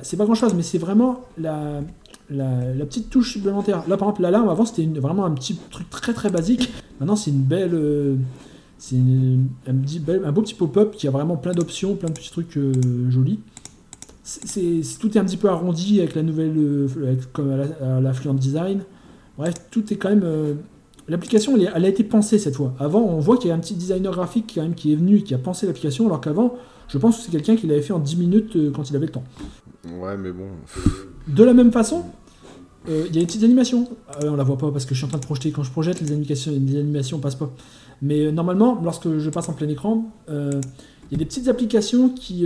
[0.01, 1.81] C'est pas grand chose, mais c'est vraiment la,
[2.29, 3.83] la, petite touche supplémentaire.
[3.87, 6.71] Là, par exemple, l'alarme, avant, c'était vraiment un petit truc très très basique.
[6.99, 7.73] Maintenant, c'est une belle.
[7.73, 8.15] Euh,
[8.77, 12.57] c'est un, un, beau petit pop-up qui a vraiment plein d'options, plein de petits trucs
[12.57, 12.73] euh,
[13.09, 13.39] jolis.
[14.23, 16.53] C'est, tout est un petit peu arrondi avec la nouvelle.
[16.57, 18.83] Euh, comme à la, Fluent Design.
[19.37, 20.57] Bref, tout est quand même
[21.09, 22.73] L'application, elle, a été pensée cette fois.
[22.79, 25.17] Avant, on voit qu'il y a un petit designer graphique quand même qui est venu
[25.17, 26.55] et qui a pensé l'application, alors qu'avant,
[26.87, 29.07] je pense que c'est quelqu'un qui l'avait fait en 10 minutes euh, quand il avait
[29.07, 29.23] le temps.
[29.99, 30.47] Ouais, mais bon.
[31.27, 32.05] De la même façon,
[32.89, 33.89] euh, il y a une petite animation.
[34.21, 35.51] Euh, on la voit pas parce que je suis en train de projeter.
[35.51, 37.51] Quand je projette, les animations, les animations passent pas.
[38.01, 42.45] Mais normalement, lorsque je passe en plein écran, il y a des petites applications qui,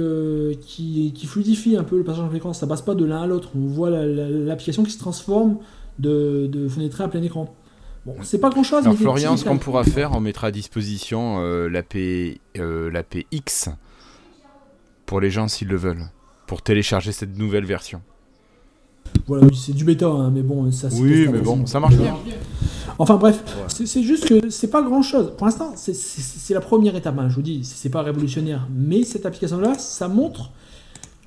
[0.61, 2.53] qui, qui, fluidifient un peu le passage en plein écran.
[2.53, 3.49] Ça passe pas de l'un à l'autre.
[3.55, 5.57] On voit l'application qui se transforme
[5.97, 7.55] de, de fenêtre à plein écran.
[8.07, 8.85] Bon, c'est pas grand chose.
[8.85, 11.95] Alors, Florian, ce qu'on pourra faire, on mettra à disposition euh, l'AP
[12.57, 13.69] euh, X
[15.07, 16.05] pour les gens s'ils le veulent,
[16.45, 18.01] pour télécharger cette nouvelle version.
[19.25, 22.15] Voilà, c'est du bêta, hein, mais bon, ça Oui, mais bon, ça marche bien.
[22.99, 25.33] Enfin bref, c'est juste que c'est pas grand chose.
[25.37, 28.67] Pour l'instant, c'est la première étape, hein, je vous dis, c'est pas révolutionnaire.
[28.73, 30.51] Mais cette application-là, ça montre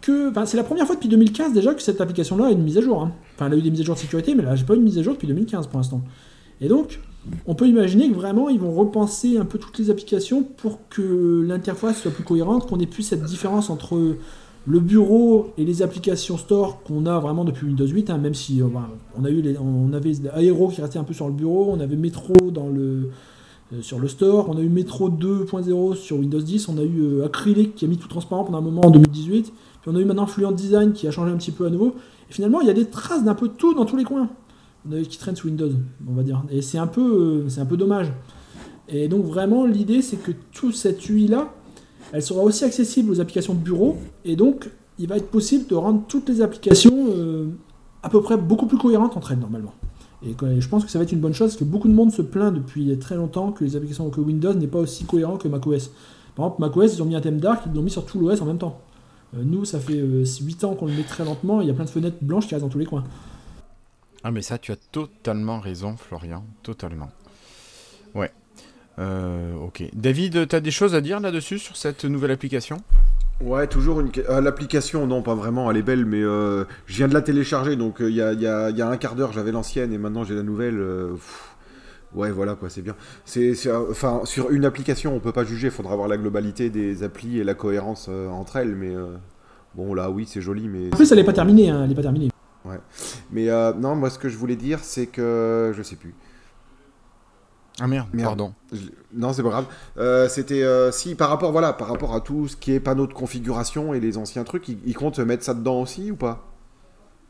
[0.03, 0.31] que.
[0.45, 3.03] c'est la première fois depuis 2015 déjà que cette application-là a une mise à jour.
[3.03, 3.13] Hein.
[3.35, 4.79] Enfin, elle a eu des mises à jour de sécurité, mais là, j'ai pas eu
[4.79, 6.03] une mise à jour depuis 2015 pour l'instant.
[6.61, 7.01] Et donc,
[7.47, 11.45] on peut imaginer que vraiment, ils vont repenser un peu toutes les applications pour que
[11.47, 14.17] l'interface soit plus cohérente, qu'on ait plus cette différence entre
[14.67, 18.63] le bureau et les applications store qu'on a vraiment depuis Windows 8, hein, même si
[18.63, 19.29] euh, bah, on, a
[19.61, 23.11] on avait Aero qui restait un peu sur le bureau, on avait Metro dans le,
[23.73, 27.01] euh, sur le store, on a eu Metro 2.0 sur Windows 10, on a eu
[27.01, 30.01] euh, Acrylic qui a mis tout transparent pendant un moment en 2018, puis on a
[30.01, 31.95] eu maintenant Fluent Design qui a changé un petit peu à nouveau,
[32.29, 34.29] et finalement il y a des traces d'un peu tout dans tous les coins
[35.09, 35.71] qui traîne sous Windows,
[36.09, 36.43] on va dire.
[36.51, 38.13] Et c'est un peu, c'est un peu dommage.
[38.89, 41.53] Et donc vraiment, l'idée, c'est que toute cette UI là,
[42.13, 45.75] elle sera aussi accessible aux applications de bureau, et donc il va être possible de
[45.75, 47.47] rendre toutes les applications euh,
[48.03, 49.75] à peu près beaucoup plus cohérentes entre elles normalement.
[50.23, 52.13] Et je pense que ça va être une bonne chose, parce que beaucoup de monde
[52.13, 55.49] se plaint depuis très longtemps que les applications que Windows n'est pas aussi cohérent que
[55.49, 55.91] macOS.
[56.35, 58.43] Par exemple, macOS, ils ont mis un thème dark, ils l'ont mis sur tout l'OS
[58.43, 58.81] en même temps.
[59.35, 61.75] Euh, nous, ça fait 8 euh, ans qu'on le met très lentement, il y a
[61.75, 63.05] plein de fenêtres blanches qui restent dans tous les coins.
[64.23, 67.11] Ah mais ça, tu as totalement raison, Florian, totalement.
[68.15, 68.31] Ouais.
[68.99, 69.85] Euh, ok.
[69.95, 72.77] David, tu as des choses à dire là-dessus sur cette nouvelle application?
[73.41, 74.11] Ouais, toujours une.
[74.29, 77.77] Euh, l'application, non, pas vraiment, elle est belle, mais euh, je viens de la télécharger,
[77.77, 80.79] donc il y, a, un quart d'heure, j'avais l'ancienne et maintenant j'ai la nouvelle.
[82.15, 82.97] ouais, voilà quoi, c'est bien.
[83.25, 87.03] C'est, enfin, sur une application, on peut pas juger, il faudra voir la globalité des
[87.03, 88.95] applis et la cohérence entre elles, mais
[89.75, 90.89] Bon, là, oui, c'est joli, mais.
[90.89, 92.30] En plus, elle n'est pas terminée, hein, elle est pas terminée.
[92.65, 92.79] Ouais.
[93.31, 95.73] Mais euh, non, moi, ce que je voulais dire, c'est que.
[95.75, 96.15] Je sais plus.
[97.83, 98.53] Ah merde, pardon.
[99.15, 99.67] Non, c'est pas grave.
[99.97, 103.07] Euh, c'était euh, si par rapport voilà, par rapport à tout ce qui est panneau
[103.07, 106.47] de configuration et les anciens trucs, ils, comptent mettre ça dedans aussi ou pas?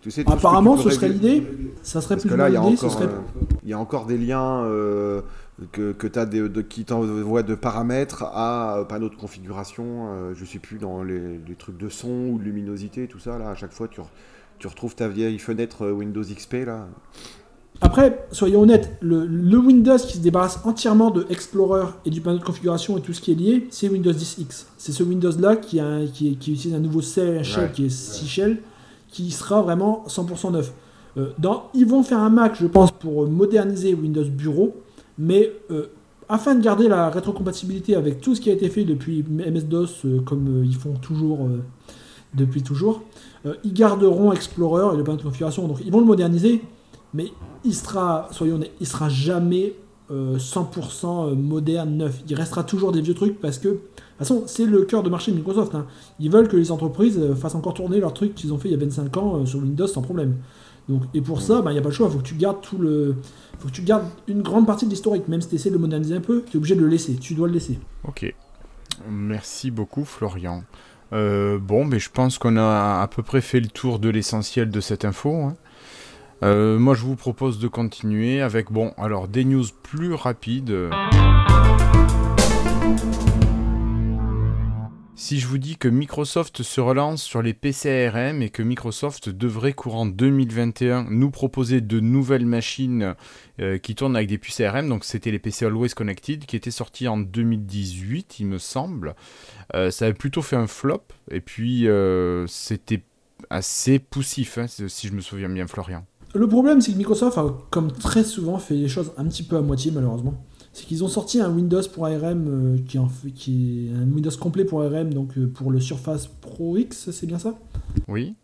[0.01, 1.47] Tu sais, Apparemment, ce serait l'idée.
[1.83, 3.03] Ça serait plus là, il y a encore,
[3.62, 4.64] il y a encore des liens
[5.71, 10.35] que, que as de, qui t'envoient de paramètres à panneau de configuration.
[10.35, 13.51] je sais plus dans les, les, trucs de son ou de luminosité, tout ça là.
[13.51, 14.01] À chaque fois, tu
[14.61, 16.87] tu retrouves ta vieille fenêtre euh, Windows XP là.
[17.81, 22.44] Après, soyons honnêtes, le, Windows qui se débarrasse entièrement de Explorer et du panneau de
[22.44, 24.66] configuration et tout ce qui est lié, c'est Windows 10X.
[24.77, 25.81] C'est ce Windows-là qui,
[26.12, 27.42] qui, qui, utilise un nouveau shell
[27.73, 28.59] qui est 6 shell,
[29.09, 30.75] qui sera vraiment 100% neuf.
[31.16, 34.77] Euh, dans, ils vont faire un Mac, je pense, pour moderniser Windows Bureau,
[35.16, 35.87] mais euh,
[36.29, 40.62] afin de garder la rétrocompatibilité avec tout ce qui a été fait depuis MS-DOS, comme
[40.66, 41.49] ils font toujours
[42.35, 43.03] depuis toujours,
[43.47, 45.66] euh, ils garderont Explorer et le panneau de configuration.
[45.66, 46.62] Donc ils vont le moderniser,
[47.14, 47.27] mais
[47.64, 49.75] il sera, soyons honnêtes, il sera jamais
[50.11, 52.23] 100% euh, euh, moderne, neuf.
[52.29, 55.11] Il restera toujours des vieux trucs parce que, de toute façon, c'est le cœur de
[55.11, 55.75] marché de Microsoft.
[55.75, 55.87] Hein.
[56.19, 58.75] Ils veulent que les entreprises fassent encore tourner leurs trucs qu'ils ont fait il y
[58.75, 60.37] a 25 ans sur Windows sans problème.
[60.88, 62.35] Donc, et pour ça, bah, il n'y a pas le choix, il faut que tu
[62.35, 63.14] gardes tout le.
[63.61, 65.81] faut que tu gardes une grande partie de l'historique, même si tu essaies de le
[65.81, 67.79] moderniser un peu, tu es obligé de le laisser, tu dois le laisser.
[68.07, 68.35] Ok.
[69.09, 70.64] Merci beaucoup Florian.
[71.12, 74.70] Euh, bon, mais je pense qu'on a à peu près fait le tour de l'essentiel
[74.70, 75.35] de cette info.
[75.35, 75.57] Hein.
[76.42, 80.90] Euh, moi, je vous propose de continuer avec, bon, alors des news plus rapides.
[85.31, 89.29] Si je vous dis que Microsoft se relance sur les PC ARM et que Microsoft
[89.29, 93.14] devrait courant 2021 nous proposer de nouvelles machines
[93.61, 96.73] euh, qui tournent avec des puces ARM, donc c'était les PC Always Connected qui étaient
[96.73, 99.14] sortis en 2018 il me semble,
[99.77, 103.05] euh, ça avait plutôt fait un flop et puis euh, c'était
[103.51, 106.05] assez poussif hein, si je me souviens bien Florian.
[106.35, 109.57] Le problème c'est que Microsoft a comme très souvent fait les choses un petit peu
[109.57, 112.98] à moitié malheureusement c'est qu'ils ont sorti un Windows pour ARM euh, qui,
[113.33, 117.26] qui, est un Windows complet pour ARM, donc euh, pour le Surface Pro X, c'est
[117.26, 117.59] bien ça?
[118.06, 118.35] Oui,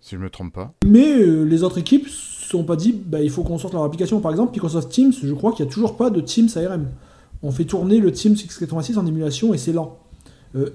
[0.00, 0.72] si je me trompe pas.
[0.86, 3.82] Mais euh, les autres équipes se sont pas dit, bah, il faut qu'on sorte leur
[3.82, 4.20] application.
[4.20, 6.88] Par exemple, Microsoft Teams, je crois qu'il n'y a toujours pas de Teams ARM.
[7.42, 9.98] On fait tourner le Teams x86 en émulation et c'est lent.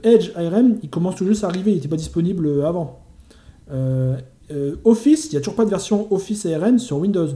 [0.03, 2.99] Edge ARM, il commence tout juste à arriver, il n'était pas disponible avant.
[4.83, 7.29] Office, il n'y a toujours pas de version Office ARM sur Windows.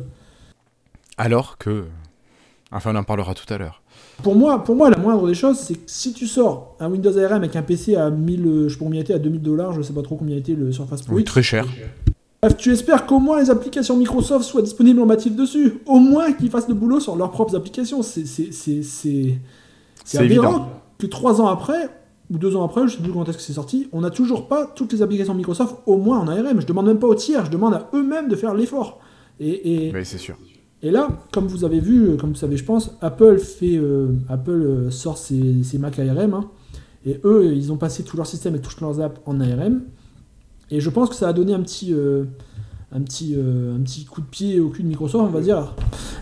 [1.17, 1.85] Alors que
[2.71, 3.81] Enfin, on en parlera tout à l'heure.
[4.23, 7.17] Pour moi, pour moi, la moindre des choses, c'est que si tu sors un Windows
[7.17, 9.73] ARM avec un PC à 1000, euh, je sais pas combien était, à 2000 dollars,
[9.73, 11.15] je sais pas trop combien était le Surface Pro.
[11.15, 11.65] Oui, très cher.
[12.41, 15.79] Bref, tu espères qu'au moins les applications Microsoft soient disponibles en natif dessus.
[15.85, 18.01] Au moins qu'ils fassent le boulot sur leurs propres applications.
[18.01, 19.39] C'est c'est
[20.17, 21.89] aberrant que trois ans après,
[22.31, 24.47] ou deux ans après, je sais plus quand est-ce que c'est sorti, on n'a toujours
[24.47, 26.61] pas toutes les applications Microsoft au moins en ARM.
[26.61, 28.99] Je demande même pas aux tiers, je demande à eux-mêmes de faire l'effort.
[29.39, 29.91] Et, et...
[29.93, 30.37] Oui, c'est sûr.
[30.85, 34.51] Et là, comme vous avez vu, comme vous savez, je pense, Apple fait, euh, Apple
[34.51, 36.51] euh, sort ses, Mac ARM, hein.
[37.07, 39.81] et eux, ils ont passé tout leur système et toutes leurs apps en ARM.
[40.69, 42.25] Et je pense que ça a donné un petit, euh,
[42.91, 45.73] un petit, un petit coup de pied au cul de Microsoft, on va dire.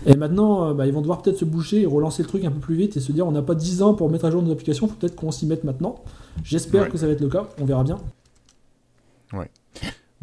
[0.06, 2.60] Et maintenant, bah, ils vont devoir peut-être se bouger et relancer le truc un peu
[2.60, 4.50] plus vite et se dire, on n'a pas 10 ans pour mettre à jour nos
[4.50, 5.96] applications, faut peut-être qu'on s'y mette maintenant.
[6.42, 7.98] J'espère que ça va être le cas, on verra bien.
[9.34, 9.50] Ouais.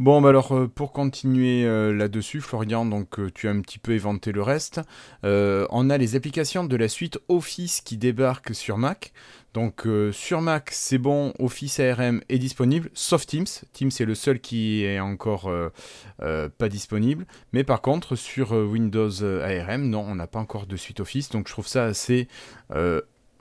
[0.02, 3.78] Bon, bah alors euh, pour continuer euh, là-dessus, Florian, donc euh, tu as un petit
[3.78, 4.82] peu éventé le reste.
[5.22, 9.14] on a les applications de la suite Office qui débarquent sur Mac.
[9.54, 13.46] Donc sur Mac, c'est bon, Office ARM est disponible, sauf Teams.
[13.74, 15.52] Teams est le seul qui est encore
[16.18, 17.28] pas disponible.
[17.54, 21.30] Mais par contre, sur Windows ARM, non, on n'a pas encore de suite Office.
[21.30, 22.28] Donc je trouve ça assez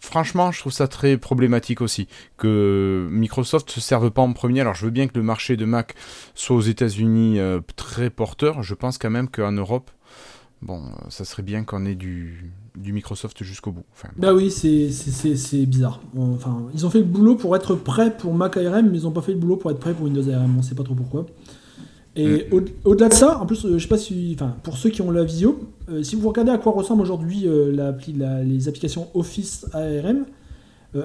[0.01, 4.61] franchement, je trouve ça très problématique aussi que Microsoft se serve pas en premier.
[4.61, 5.95] Alors, je veux bien que le marché de Mac
[6.35, 8.63] soit aux États-Unis euh, très porteur.
[8.63, 9.91] Je pense quand même qu'en Europe,
[10.63, 13.85] bon, ça serait bien qu'on ait du, Microsoft jusqu'au bout.
[14.17, 16.01] Bah oui, c'est bizarre.
[16.17, 19.11] Enfin, ils ont fait le boulot pour être prêts pour Mac ARM, mais ils n'ont
[19.11, 20.57] pas fait le boulot pour être prêts pour Windows ARM.
[20.59, 21.27] On sait pas trop pourquoi.
[22.17, 22.65] Et mm.
[22.85, 25.11] au-delà de ça, en plus, euh, je sais pas si, enfin, pour ceux qui ont
[25.11, 27.93] la visio, euh, si vous regardez à quoi ressemble aujourd'hui euh,
[28.45, 30.25] les applications Office ARM,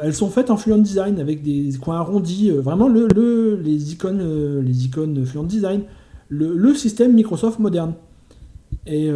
[0.02, 4.86] elles sont faites en Fluent Design avec des coins arrondis, vraiment le, les icônes, les
[4.86, 5.82] icônes Fluent Design,
[6.28, 7.94] le, système Microsoft moderne.
[8.88, 9.12] Et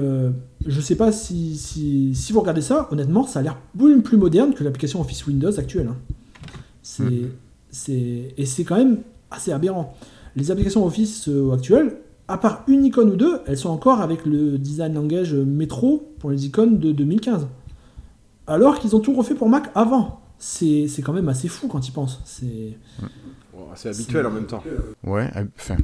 [0.63, 4.53] je sais pas si, si, vous regardez ça, honnêtement, ça a l'air beaucoup plus moderne
[4.53, 5.87] que l'application Office Windows actuelle.
[5.87, 5.97] Hein.
[6.83, 7.29] C'est, mm.
[7.71, 8.99] c'est, et c'est quand même
[9.31, 9.95] assez aberrant
[10.35, 14.25] les applications Office euh, actuelles, à part une icône ou deux, elles sont encore avec
[14.25, 17.47] le design langage métro pour les icônes de 2015.
[18.47, 20.21] Alors qu'ils ont tout refait pour Mac avant.
[20.37, 22.21] C'est quand même assez fou quand ils pensent.
[22.25, 22.77] C'est.
[23.87, 24.63] habituel en même temps.
[25.03, 25.75] Ouais, enfin.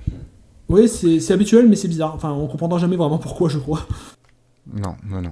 [0.69, 2.15] Oui, c'est habituel, mais c'est bizarre.
[2.15, 3.85] Enfin, on comprendra jamais vraiment pourquoi, je crois.
[4.73, 5.31] Non, non, non.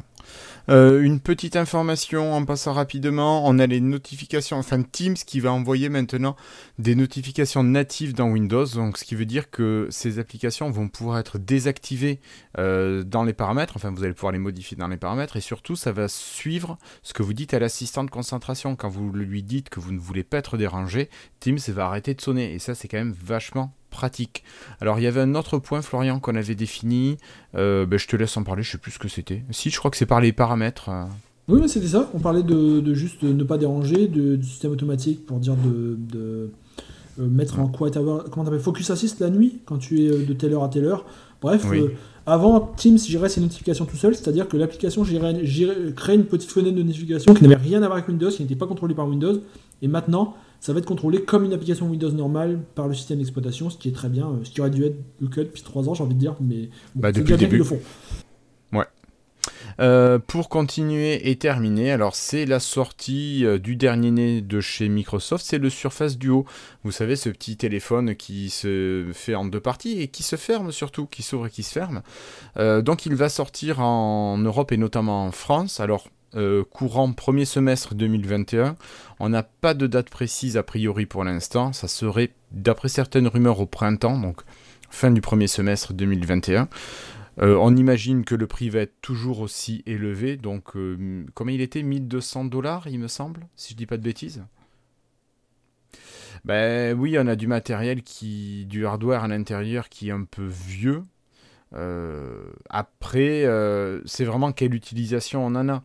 [0.70, 5.52] Euh, une petite information en passant rapidement, on a les notifications, enfin Teams qui va
[5.52, 6.38] envoyer maintenant
[6.80, 11.20] des notifications natives dans Windows, donc ce qui veut dire que ces applications vont pouvoir
[11.20, 12.22] être désactivées
[12.58, 15.76] euh, dans les paramètres, enfin vous allez pouvoir les modifier dans les paramètres, et surtout
[15.76, 18.78] ça va suivre ce que vous dites à l'assistant de concentration.
[18.78, 21.10] Quand vous lui dites que vous ne voulez pas être dérangé,
[21.42, 24.44] Teams va arrêter de sonner, et ça c'est quand même vachement pratique.
[24.82, 27.18] Alors il y avait un autre point, Florian, qu'on avait défini.
[27.56, 29.44] Euh, ben, je te laisse en parler, je sais plus ce que c'était.
[29.52, 30.90] Si, je crois que c'est par les paramètres.
[30.90, 31.06] Euh.
[31.48, 32.10] Oui, mais c'était ça.
[32.14, 36.52] On parlait de, juste ne pas déranger, de, du système automatique pour dire de, de
[37.20, 40.34] euh, mettre en quiet hour, comment t'appelles, focus assist la nuit quand tu es de
[40.34, 41.06] telle heure à telle heure.
[41.42, 41.66] Bref,
[42.26, 46.84] avant Teams gérait ses notifications tout seul, c'est-à-dire que l'application créait une petite fenêtre de
[46.84, 49.42] notification qui n'avait rien à voir avec Windows, qui n'était pas contrôlée par Windows.
[49.82, 53.70] Et maintenant, ça va être contrôlé comme une application Windows normale par le système d'exploitation,
[53.70, 55.90] ce qui est très bien, euh, ce qui aurait dû être le cas depuis 3
[55.90, 57.58] ans, j'ai envie de dire, mais bah, depuis le début.
[57.58, 57.82] le font.
[58.72, 58.86] Ouais.
[59.82, 64.88] Euh, pour continuer et terminer, alors c'est la sortie euh, du dernier né de chez
[64.88, 66.46] Microsoft, c'est le Surface Duo.
[66.86, 70.72] Vous savez, ce petit téléphone qui se fait en deux parties et qui se ferme
[70.72, 72.04] surtout, qui s'ouvre et qui se ferme.
[72.56, 75.82] donc il va sortir en Europe et notamment en France.
[75.82, 78.76] Alors euh, courant premier semestre 2021.
[79.20, 81.74] On n'a pas de date précise a priori pour l'instant.
[81.74, 84.42] Ça serait, d'après certaines rumeurs, au printemps, donc
[84.90, 86.70] fin du premier semestre 2021.
[87.42, 90.36] Euh, on imagine que le prix va être toujours aussi élevé.
[90.36, 91.84] Donc, euh, il était?
[91.84, 94.44] 1200 dollars, il me semble, si je dis pas de bêtises.
[96.46, 100.46] Ben oui, on a du matériel qui, du hardware à l'intérieur qui est un peu
[100.46, 101.04] vieux.
[102.70, 103.46] après,
[104.06, 105.84] c'est vraiment quelle utilisation on en a.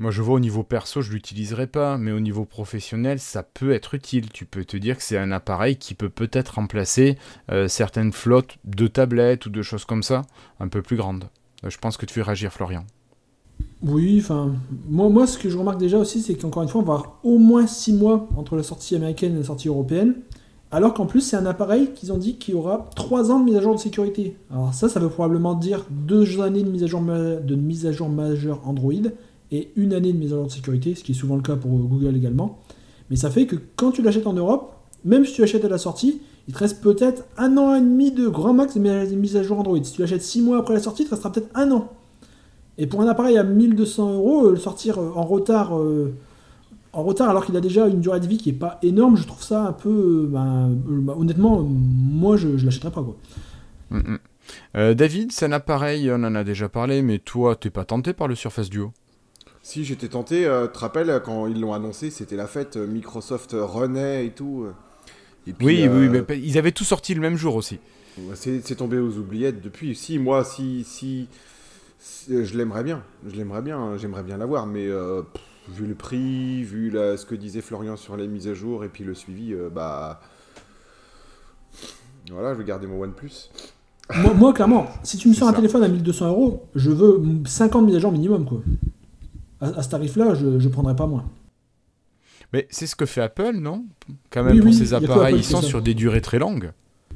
[0.00, 3.70] Moi, je vois au niveau perso, je l'utiliserai pas, mais au niveau professionnel, ça peut
[3.70, 4.28] être utile.
[4.32, 7.16] Tu peux te dire que c'est un appareil qui peut peut-être remplacer
[7.52, 10.22] euh, certaines flottes de tablettes ou de choses comme ça,
[10.58, 11.28] un peu plus grandes.
[11.64, 12.84] Euh, je pense que tu veux réagir, Florian.
[13.82, 14.52] Oui, enfin,
[14.88, 17.20] moi, moi, ce que je remarque déjà aussi, c'est qu'encore une fois, on va avoir
[17.22, 20.16] au moins 6 mois entre la sortie américaine et la sortie européenne,
[20.72, 23.44] alors qu'en plus, c'est un appareil qu'ils ont dit qu'il y aura 3 ans de
[23.44, 24.36] mise à jour de sécurité.
[24.50, 27.92] Alors ça, ça veut probablement dire 2 années de mise à jour, de mise à
[27.92, 28.92] jour majeure Android
[29.54, 31.54] et une année de mise à jour de sécurité, ce qui est souvent le cas
[31.54, 32.58] pour Google également.
[33.08, 35.78] Mais ça fait que quand tu l'achètes en Europe, même si tu l'achètes à la
[35.78, 38.80] sortie, il te reste peut-être un an et demi de grand max de
[39.14, 39.82] mise à jour Android.
[39.82, 41.88] Si tu l'achètes six mois après la sortie, il te restera peut-être un an.
[42.76, 46.12] Et pour un appareil à 1200 euros, euh, le sortir euh, en retard, euh,
[46.92, 49.26] en retard alors qu'il a déjà une durée de vie qui n'est pas énorme, je
[49.26, 50.28] trouve ça un peu.
[50.28, 53.02] Ben, bah, honnêtement, moi je ne l'achèterais pas.
[53.02, 53.16] Quoi.
[53.90, 53.98] Mm,
[54.74, 54.94] mm.
[54.94, 58.26] David, c'est un appareil, on en a déjà parlé, mais toi, t'es pas tenté par
[58.26, 58.92] le Surface Duo?
[59.64, 62.86] Si j'étais tenté, euh, tu te rappelles quand ils l'ont annoncé, c'était la fête, euh,
[62.86, 64.66] Microsoft renaît et tout.
[65.46, 67.80] oui, oui, euh, mais ils avaient tout sorti le même jour aussi.
[68.34, 69.96] C'est tombé aux oubliettes depuis.
[69.96, 71.28] Si, moi, si, si,
[72.28, 74.86] je l'aimerais bien, je l'aimerais bien, hein, j'aimerais bien l'avoir, mais
[75.68, 79.02] vu le prix, vu ce que disait Florian sur les mises à jour et puis
[79.02, 80.20] le suivi, bah
[82.30, 83.48] voilà, je vais garder mon OnePlus.
[84.16, 87.86] moi, moi, clairement, si tu me sors un téléphone à 1200 euros, je veux 50
[87.86, 88.60] mises à jour minimum, quoi
[89.64, 91.24] à, ce tarif-là, je ne prendrais pas moins.
[92.52, 93.84] Mais c'est ce que fait Apple, non?
[94.30, 96.70] Quand même, pour ces appareils, ils sont sur des durées très longues.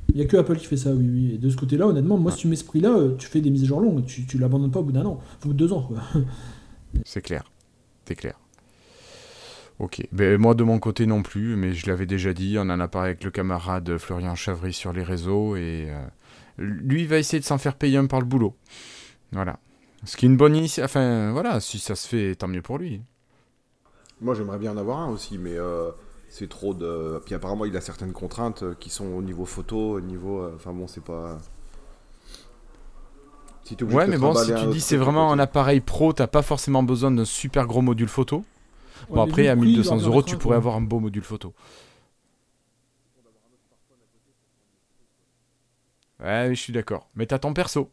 [0.08, 1.34] Il n'y a que Apple qui fait ça, oui, oui.
[1.34, 3.50] Et de ce côté-là, honnêtement, moi, si tu mets ce prix-là, euh, tu fais des
[3.50, 4.04] mises à jour longues.
[4.06, 5.98] Tu, tu l'abandonnes pas au bout d'un an, au bout de deux ans, quoi.
[7.04, 7.44] C'est clair.
[8.06, 8.40] C'est clair.
[9.78, 10.02] Ok.
[10.10, 12.88] Ben, moi, de mon côté non plus, mais je l'avais déjà dit, on en a
[12.88, 16.04] parlé avec le camarade Florian Chavry sur les réseaux, et euh,
[16.58, 18.56] lui, il va essayer de s'en faire payer un par le boulot.
[19.30, 19.60] Voilà.
[20.04, 20.84] Ce qui est une bonne initiative.
[20.84, 23.02] Enfin, voilà, si ça se fait, tant mieux pour lui.
[24.20, 25.90] Moi, j'aimerais bien en avoir un aussi, mais euh,
[26.28, 27.20] c'est trop de.
[27.24, 30.40] Puis apparemment, il a certaines contraintes euh, qui sont au niveau photo, au niveau.
[30.40, 31.38] Euh, enfin bon, c'est pas.
[33.64, 36.82] Si ouais, mais bon, si tu dis c'est vraiment un appareil pro, t'as pas forcément
[36.82, 38.42] besoin d'un super gros module photo.
[39.10, 41.52] bon, après, à 1200 euros, tu pourrais avoir un beau module photo.
[46.20, 47.08] Ouais, je suis d'accord.
[47.14, 47.90] Mais t'as ton perso.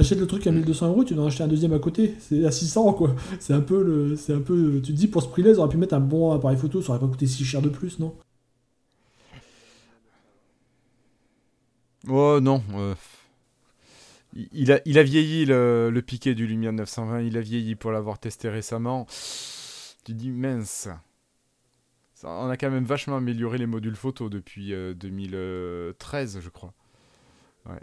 [0.00, 2.14] Achètes le truc à 1200 euros, tu dois en acheter un deuxième à côté.
[2.18, 3.14] C'est à 600, quoi.
[3.40, 4.16] C'est un peu le.
[4.16, 4.80] C'est un peu.
[4.82, 6.90] Tu te dis, pour ce prix-là, ils auraient pu mettre un bon appareil photo, ça
[6.90, 8.14] aurait pas coûté si cher de plus, non?
[12.08, 12.62] Oh non.
[12.74, 12.94] Euh,
[14.52, 17.92] il, a, il a vieilli le, le piqué du Lumia 920, il a vieilli pour
[17.92, 19.06] l'avoir testé récemment.
[20.04, 20.88] Tu dis mince.
[22.24, 26.72] on a quand même vachement amélioré les modules photo depuis 2013, euh, je crois.
[27.66, 27.80] Ouais.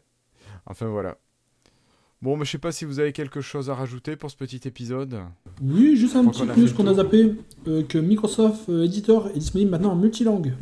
[0.66, 1.18] Enfin voilà.
[2.22, 4.60] Bon, mais je sais pas si vous avez quelque chose à rajouter pour ce petit
[4.68, 5.20] épisode.
[5.62, 7.34] Oui, juste un petit plus qu'on a zappé,
[7.68, 10.54] euh, que Microsoft euh, Editor est disponible maintenant en multilangue.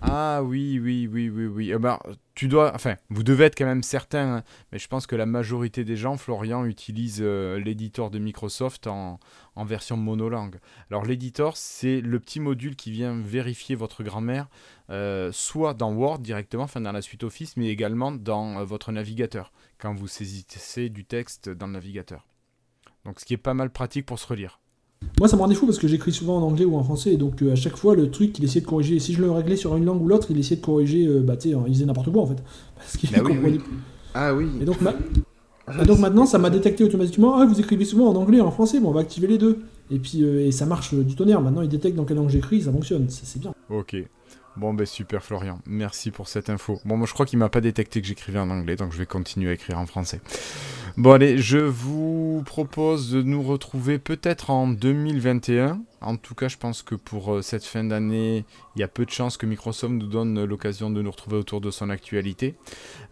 [0.00, 1.72] Ah oui, oui, oui, oui, oui.
[1.74, 1.98] Eh ben,
[2.34, 5.26] tu dois, enfin, vous devez être quand même certain, hein, mais je pense que la
[5.26, 9.18] majorité des gens, Florian, utilise euh, l'éditeur de Microsoft en,
[9.56, 10.60] version monolangue.
[10.88, 14.46] Alors l'éditeur, c'est le petit module qui vient vérifier votre grammaire,
[14.88, 18.92] euh, soit dans Word directement, enfin dans la suite Office, mais également dans euh, votre
[18.92, 22.24] navigateur, quand vous saisissez du texte dans le navigateur.
[23.04, 24.60] Donc ce qui est pas mal pratique pour se relire.
[25.18, 27.16] Moi, ça me rendait fou parce que j'écris souvent en anglais ou en français, et
[27.16, 28.98] donc euh, à chaque fois, le truc, il essayait de corriger.
[29.00, 31.36] Si je le réglais sur une langue ou l'autre, il essayait de corriger, euh, bah,
[31.36, 32.42] tu sais, il faisait n'importe quoi en fait.
[32.76, 33.76] Parce qu'il bah comprenait plus.
[34.14, 34.48] Ah oui.
[34.60, 34.76] Et donc,
[35.66, 37.36] ah, donc maintenant, ça m'a détecté automatiquement.
[37.36, 39.58] Ah, vous écrivez souvent en anglais et en français, bon, on va activer les deux.
[39.90, 41.40] Et puis, euh, et ça marche du tonnerre.
[41.40, 43.06] Maintenant, il détecte dans quelle langue j'écris, ça fonctionne.
[43.08, 43.52] C'est bien.
[43.70, 43.96] Ok.
[44.56, 46.80] Bon, ben super Florian, merci pour cette info.
[46.84, 49.06] Bon, moi je crois qu'il m'a pas détecté que j'écrivais en anglais, donc je vais
[49.06, 50.20] continuer à écrire en français.
[50.96, 56.56] Bon, allez, je vous propose de nous retrouver peut-être en 2021 en tout cas, je
[56.56, 58.44] pense que pour euh, cette fin d'année,
[58.76, 61.60] il y a peu de chances que Microsoft nous donne l'occasion de nous retrouver autour
[61.60, 62.54] de son actualité.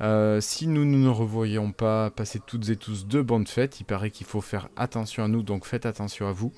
[0.01, 3.81] Euh, si nous ne nous revoyons pas, passez toutes et tous de bonnes fêtes.
[3.81, 6.53] Il paraît qu'il faut faire attention à nous, donc faites attention à vous.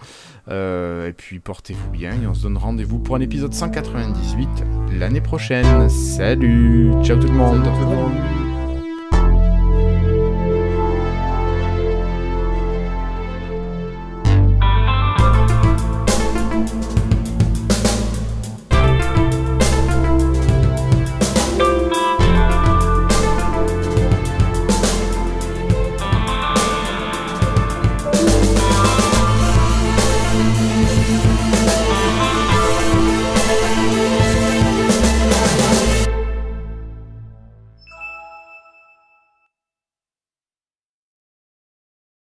[0.49, 4.47] Euh, et puis portez-vous bien et on se donne rendez-vous pour un épisode 198
[4.99, 5.88] l'année prochaine.
[5.88, 8.47] Salut Ciao tout le monde